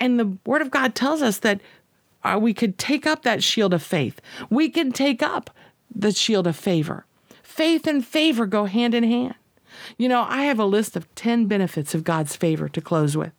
And 0.00 0.18
the 0.18 0.38
Word 0.46 0.62
of 0.62 0.70
God 0.70 0.94
tells 0.94 1.20
us 1.20 1.38
that 1.38 1.60
uh, 2.24 2.38
we 2.40 2.54
could 2.54 2.78
take 2.78 3.06
up 3.06 3.22
that 3.22 3.42
shield 3.42 3.74
of 3.74 3.82
faith. 3.82 4.20
We 4.50 4.68
can 4.68 4.92
take 4.92 5.22
up 5.22 5.50
the 5.94 6.12
shield 6.12 6.46
of 6.46 6.56
favor. 6.56 7.06
Faith 7.42 7.86
and 7.86 8.04
favor 8.04 8.46
go 8.46 8.64
hand 8.64 8.94
in 8.94 9.04
hand. 9.04 9.34
You 9.96 10.08
know, 10.08 10.22
I 10.22 10.42
have 10.42 10.58
a 10.58 10.64
list 10.64 10.96
of 10.96 11.12
10 11.14 11.46
benefits 11.46 11.94
of 11.94 12.04
God's 12.04 12.36
favor 12.36 12.68
to 12.68 12.80
close 12.80 13.16
with. 13.16 13.32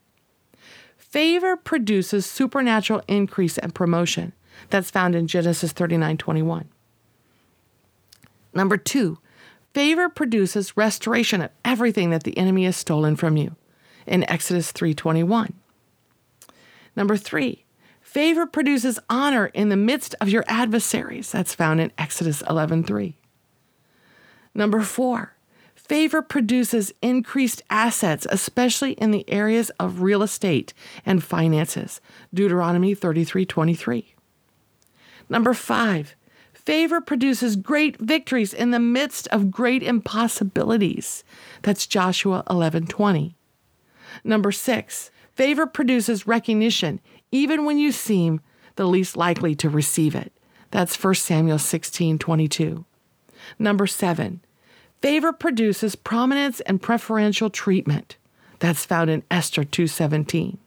Favor 0.98 1.56
produces 1.56 2.26
supernatural 2.26 3.02
increase 3.08 3.58
and 3.58 3.74
promotion. 3.74 4.34
That's 4.70 4.92
found 4.92 5.16
in 5.16 5.28
Genesis 5.28 5.72
39 5.72 6.18
21. 6.18 6.70
Number 8.54 8.78
two, 8.78 9.20
favor 9.74 10.08
produces 10.08 10.78
restoration 10.78 11.42
of 11.42 11.52
everything 11.66 12.10
that 12.10 12.24
the 12.24 12.38
enemy 12.38 12.66
has 12.66 12.78
stolen 12.78 13.16
from 13.18 13.36
you 13.36 13.56
in 14.06 14.30
Exodus 14.30 14.72
3:21. 14.72 15.54
Number 16.96 17.18
3, 17.18 17.65
favor 18.16 18.46
produces 18.46 18.98
honor 19.10 19.48
in 19.48 19.68
the 19.68 19.76
midst 19.76 20.16
of 20.22 20.30
your 20.30 20.46
adversaries. 20.48 21.34
That's 21.34 21.54
found 21.54 21.82
in 21.82 21.92
Exodus 21.98 22.42
11:3. 22.44 23.16
Number 24.54 24.80
4, 24.80 25.36
Favor 25.76 26.22
produces 26.22 26.94
increased 27.02 27.62
assets, 27.70 28.26
especially 28.32 28.94
in 28.94 29.12
the 29.12 29.30
areas 29.30 29.70
of 29.82 30.02
real 30.02 30.24
estate 30.24 30.74
and 31.06 31.22
finances. 31.22 32.00
Deuteronomy 32.34 32.96
33:23. 32.96 34.16
Number 35.28 35.54
5. 35.54 36.16
Favor 36.54 37.02
produces 37.02 37.58
great 37.58 37.98
victories 38.00 38.54
in 38.54 38.72
the 38.72 38.80
midst 38.80 39.28
of 39.28 39.52
great 39.52 39.84
impossibilities. 39.84 41.26
That's 41.64 41.86
Joshua 41.86 42.46
11:20. 42.50 43.36
Number 44.24 44.54
6. 44.54 45.12
Favor 45.36 45.68
produces 45.68 46.26
recognition 46.26 47.02
even 47.36 47.66
when 47.66 47.78
you 47.78 47.92
seem 47.92 48.40
the 48.78 48.88
least 48.88 49.18
likely 49.18 49.54
to 49.56 49.70
receive 49.70 50.16
it. 50.16 50.32
That's 50.72 50.96
1 50.96 51.16
Samuel 51.16 51.58
16:22. 51.58 52.86
Number 53.60 53.88
7. 53.88 54.40
Favor 55.02 55.34
produces 55.34 55.96
prominence 55.96 56.62
and 56.62 56.82
preferential 56.82 57.50
treatment. 57.50 58.16
That's 58.60 58.86
found 58.86 59.10
in 59.10 59.24
Esther 59.30 59.66
2:17. 59.66 60.58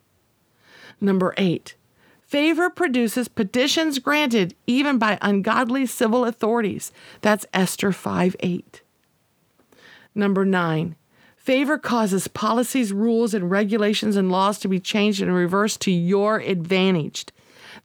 Number 1.00 1.32
8. 1.38 1.74
Favor 2.20 2.68
produces 2.68 3.28
petitions 3.28 3.98
granted 3.98 4.54
even 4.66 4.98
by 4.98 5.18
ungodly 5.22 5.86
civil 5.86 6.26
authorities. 6.26 6.92
That's 7.22 7.46
Esther 7.54 7.92
5:8. 7.92 8.82
Number 10.14 10.44
9. 10.44 10.96
Favor 11.48 11.78
causes 11.78 12.28
policies, 12.28 12.92
rules, 12.92 13.32
and 13.32 13.50
regulations 13.50 14.16
and 14.16 14.30
laws 14.30 14.58
to 14.58 14.68
be 14.68 14.78
changed 14.78 15.22
and 15.22 15.34
reversed 15.34 15.80
to 15.80 15.90
your 15.90 16.40
advantage. 16.40 17.24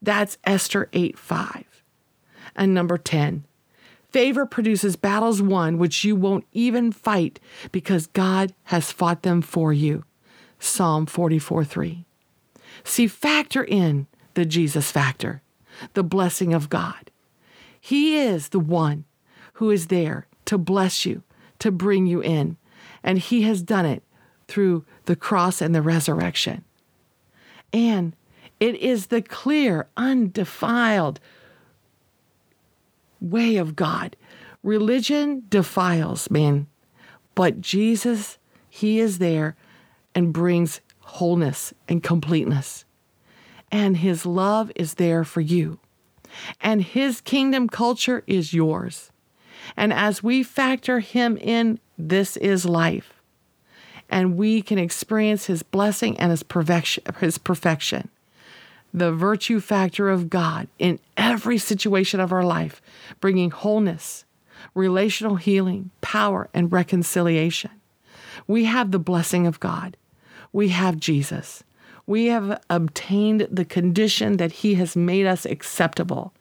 That's 0.01 0.37
Esther 0.43 0.89
8:5. 0.91 1.63
And 2.57 2.73
number 2.73 2.97
10. 2.97 3.45
Favor 4.09 4.45
produces 4.45 4.97
battles 4.97 5.41
won 5.41 5.77
which 5.77 6.03
you 6.03 6.13
won't 6.13 6.45
even 6.51 6.91
fight 6.91 7.39
because 7.71 8.07
God 8.07 8.53
has 8.63 8.91
fought 8.91 9.23
them 9.23 9.41
for 9.41 9.71
you. 9.71 10.03
Psalm 10.59 11.05
44 11.05 11.63
3. 11.63 12.03
See, 12.83 13.07
factor 13.07 13.63
in 13.63 14.07
the 14.33 14.43
Jesus 14.43 14.91
factor, 14.91 15.41
the 15.93 16.03
blessing 16.03 16.53
of 16.53 16.69
God. 16.69 17.09
He 17.79 18.17
is 18.17 18.49
the 18.49 18.59
one 18.59 19.05
who 19.53 19.71
is 19.71 19.87
there 19.87 20.27
to 20.47 20.57
bless 20.57 21.05
you, 21.05 21.23
to 21.59 21.71
bring 21.71 22.07
you 22.07 22.21
in, 22.21 22.57
and 23.03 23.19
He 23.19 23.43
has 23.43 23.61
done 23.61 23.85
it 23.85 24.03
through 24.47 24.85
the 25.05 25.15
cross 25.15 25.61
and 25.61 25.73
the 25.73 25.81
resurrection. 25.81 26.63
And 27.71 28.15
it 28.59 28.75
is 28.75 29.07
the 29.07 29.21
clear, 29.21 29.87
undefiled, 29.97 31.19
way 33.19 33.57
of 33.57 33.75
God. 33.75 34.15
Religion 34.61 35.43
defiles 35.49 36.29
man, 36.29 36.67
but 37.35 37.61
Jesus, 37.61 38.37
He 38.69 38.99
is 38.99 39.17
there 39.17 39.55
and 40.15 40.33
brings 40.33 40.81
wholeness 40.99 41.73
and 41.87 42.03
completeness. 42.03 42.85
And 43.71 43.97
His 43.97 44.25
love 44.25 44.71
is 44.75 44.95
there 44.95 45.23
for 45.23 45.41
you. 45.41 45.79
And 46.61 46.81
His 46.81 47.21
kingdom 47.21 47.67
culture 47.67 48.23
is 48.27 48.53
yours. 48.53 49.11
And 49.75 49.91
as 49.91 50.21
we 50.21 50.43
factor 50.43 50.99
Him 50.99 51.37
in, 51.37 51.79
this 52.09 52.37
is 52.37 52.65
life. 52.65 53.13
And 54.09 54.37
we 54.37 54.61
can 54.61 54.77
experience 54.77 55.45
His 55.45 55.63
blessing 55.63 56.19
and 56.19 56.31
His 56.31 56.43
perfection. 56.43 57.03
His 57.19 57.37
perfection 57.37 58.09
the 58.93 59.11
virtue 59.11 59.59
factor 59.59 60.09
of 60.09 60.29
God 60.29 60.67
in 60.77 60.99
every 61.17 61.57
situation 61.57 62.19
of 62.19 62.31
our 62.31 62.43
life, 62.43 62.81
bringing 63.19 63.49
wholeness, 63.49 64.23
relational 64.75 65.35
healing, 65.37 65.89
power, 66.01 66.47
and 66.53 66.71
reconciliation. 66.71 67.71
We 68.45 68.65
have 68.65 68.91
the 68.91 68.99
blessing 68.99 69.47
of 69.47 69.59
God. 69.59 69.97
We 70.51 70.69
have 70.69 70.97
Jesus. 70.97 71.63
We 72.05 72.27
have 72.27 72.61
obtained 72.69 73.47
the 73.49 73.65
condition 73.65 74.37
that 74.37 74.51
He 74.51 74.75
has 74.75 74.95
made 74.95 75.25
us 75.25 75.45
acceptable, 75.45 76.33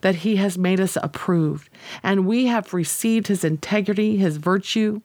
that 0.00 0.16
He 0.16 0.36
has 0.36 0.58
made 0.58 0.80
us 0.80 0.96
approved, 1.02 1.68
and 2.02 2.26
we 2.26 2.46
have 2.46 2.74
received 2.74 3.28
His 3.28 3.44
integrity, 3.44 4.16
His 4.16 4.38
virtue, 4.38 5.02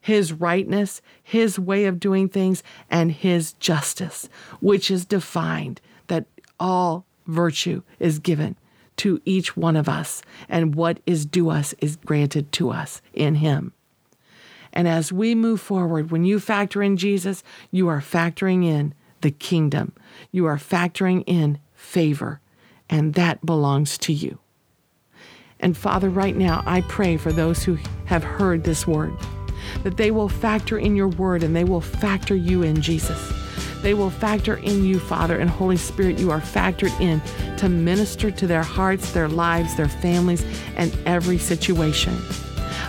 His 0.00 0.32
rightness, 0.32 1.00
His 1.22 1.58
way 1.58 1.86
of 1.86 2.00
doing 2.00 2.28
things, 2.28 2.62
and 2.90 3.12
His 3.12 3.52
justice, 3.54 4.28
which 4.60 4.90
is 4.90 5.04
defined 5.04 5.80
that 6.06 6.26
all 6.60 7.04
virtue 7.26 7.82
is 7.98 8.18
given 8.18 8.56
to 8.96 9.20
each 9.24 9.56
one 9.56 9.76
of 9.76 9.88
us, 9.88 10.22
and 10.48 10.74
what 10.74 11.00
is 11.06 11.26
due 11.26 11.50
us 11.50 11.74
is 11.78 11.96
granted 11.96 12.52
to 12.52 12.70
us 12.70 13.02
in 13.12 13.36
Him. 13.36 13.72
And 14.72 14.88
as 14.88 15.12
we 15.12 15.34
move 15.34 15.60
forward, 15.60 16.10
when 16.10 16.24
you 16.24 16.40
factor 16.40 16.82
in 16.82 16.96
Jesus, 16.96 17.42
you 17.70 17.88
are 17.88 18.00
factoring 18.00 18.64
in 18.64 18.92
the 19.20 19.30
kingdom. 19.30 19.92
You 20.32 20.46
are 20.46 20.58
factoring 20.58 21.22
in 21.26 21.58
favor, 21.74 22.40
and 22.90 23.14
that 23.14 23.46
belongs 23.46 23.96
to 23.98 24.12
you. 24.12 24.38
And 25.60 25.76
Father, 25.76 26.10
right 26.10 26.36
now, 26.36 26.62
I 26.66 26.82
pray 26.82 27.16
for 27.16 27.32
those 27.32 27.62
who 27.62 27.78
have 28.06 28.22
heard 28.22 28.64
this 28.64 28.86
word, 28.86 29.14
that 29.82 29.96
they 29.96 30.10
will 30.10 30.28
factor 30.28 30.78
in 30.78 30.96
your 30.96 31.08
word 31.08 31.42
and 31.42 31.54
they 31.54 31.64
will 31.64 31.80
factor 31.80 32.34
you 32.34 32.62
in, 32.62 32.80
Jesus 32.80 33.32
they 33.84 33.92
will 33.92 34.10
factor 34.10 34.56
in 34.56 34.82
you, 34.82 34.98
Father, 34.98 35.38
and 35.38 35.48
Holy 35.48 35.76
Spirit. 35.76 36.18
You 36.18 36.30
are 36.30 36.40
factored 36.40 36.98
in 37.00 37.20
to 37.58 37.68
minister 37.68 38.30
to 38.30 38.46
their 38.46 38.62
hearts, 38.62 39.12
their 39.12 39.28
lives, 39.28 39.76
their 39.76 39.90
families, 39.90 40.42
and 40.76 40.96
every 41.04 41.36
situation. 41.36 42.16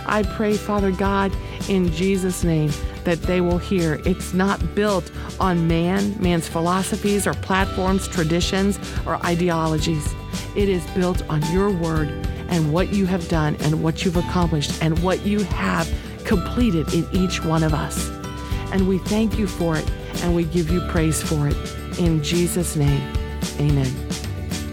I 0.06 0.22
pray, 0.22 0.56
Father 0.56 0.90
God, 0.90 1.36
in 1.68 1.92
Jesus' 1.92 2.42
name, 2.44 2.70
that 3.04 3.20
they 3.22 3.42
will 3.42 3.58
hear 3.58 4.00
it's 4.06 4.32
not 4.32 4.74
built 4.74 5.10
on 5.38 5.68
man, 5.68 6.16
man's 6.18 6.48
philosophies 6.48 7.26
or 7.26 7.34
platforms, 7.34 8.08
traditions, 8.08 8.78
or 9.04 9.16
ideologies. 9.26 10.14
It 10.56 10.70
is 10.70 10.84
built 10.92 11.22
on 11.28 11.42
your 11.52 11.70
word 11.70 12.08
and 12.48 12.72
what 12.72 12.94
you 12.94 13.04
have 13.04 13.28
done 13.28 13.56
and 13.60 13.82
what 13.82 14.04
you've 14.04 14.16
accomplished 14.16 14.82
and 14.82 14.98
what 15.00 15.26
you 15.26 15.40
have 15.40 15.92
completed 16.26 16.92
in 16.92 17.08
each 17.12 17.42
one 17.42 17.62
of 17.62 17.72
us. 17.72 18.10
And 18.72 18.88
we 18.88 18.98
thank 18.98 19.38
you 19.38 19.46
for 19.46 19.76
it 19.76 19.88
and 20.22 20.34
we 20.34 20.44
give 20.44 20.70
you 20.70 20.80
praise 20.88 21.22
for 21.22 21.48
it. 21.48 21.56
In 21.98 22.22
Jesus' 22.22 22.76
name, 22.76 23.00
amen. 23.58 23.92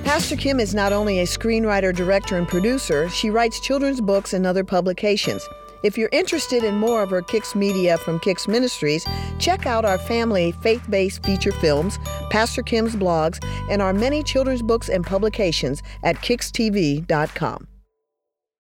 Pastor 0.04 0.36
Kim 0.36 0.60
is 0.60 0.76
not 0.76 0.92
only 0.92 1.20
a 1.20 1.26
screenwriter, 1.26 1.96
director, 1.96 2.38
and 2.38 2.48
producer, 2.48 3.10
she 3.10 3.30
writes 3.30 3.60
children's 3.60 4.02
books 4.02 4.34
and 4.34 4.46
other 4.46 4.64
publications. 4.64 5.48
If 5.84 5.98
you're 5.98 6.10
interested 6.12 6.64
in 6.64 6.76
more 6.76 7.04
of 7.04 7.10
her 7.10 7.22
Kicks 7.22 7.56
Media 7.56 7.98
from 7.98 8.20
Kicks 8.20 8.48
Ministries, 8.48 9.06
check 9.38 9.66
out 9.66 9.86
our 9.86 9.98
family 9.98 10.54
faith 10.62 10.84
based 10.90 11.26
feature 11.26 11.52
films, 11.52 12.00
Pastor 12.30 12.64
Kim's 12.64 12.96
blogs, 12.96 13.44
and 13.70 13.82
our 13.82 13.94
many 13.94 14.24
children's 14.24 14.62
books 14.62 14.88
and 14.88 15.06
publications 15.06 15.84
at 16.04 16.16
kickstv.com. 16.18 17.68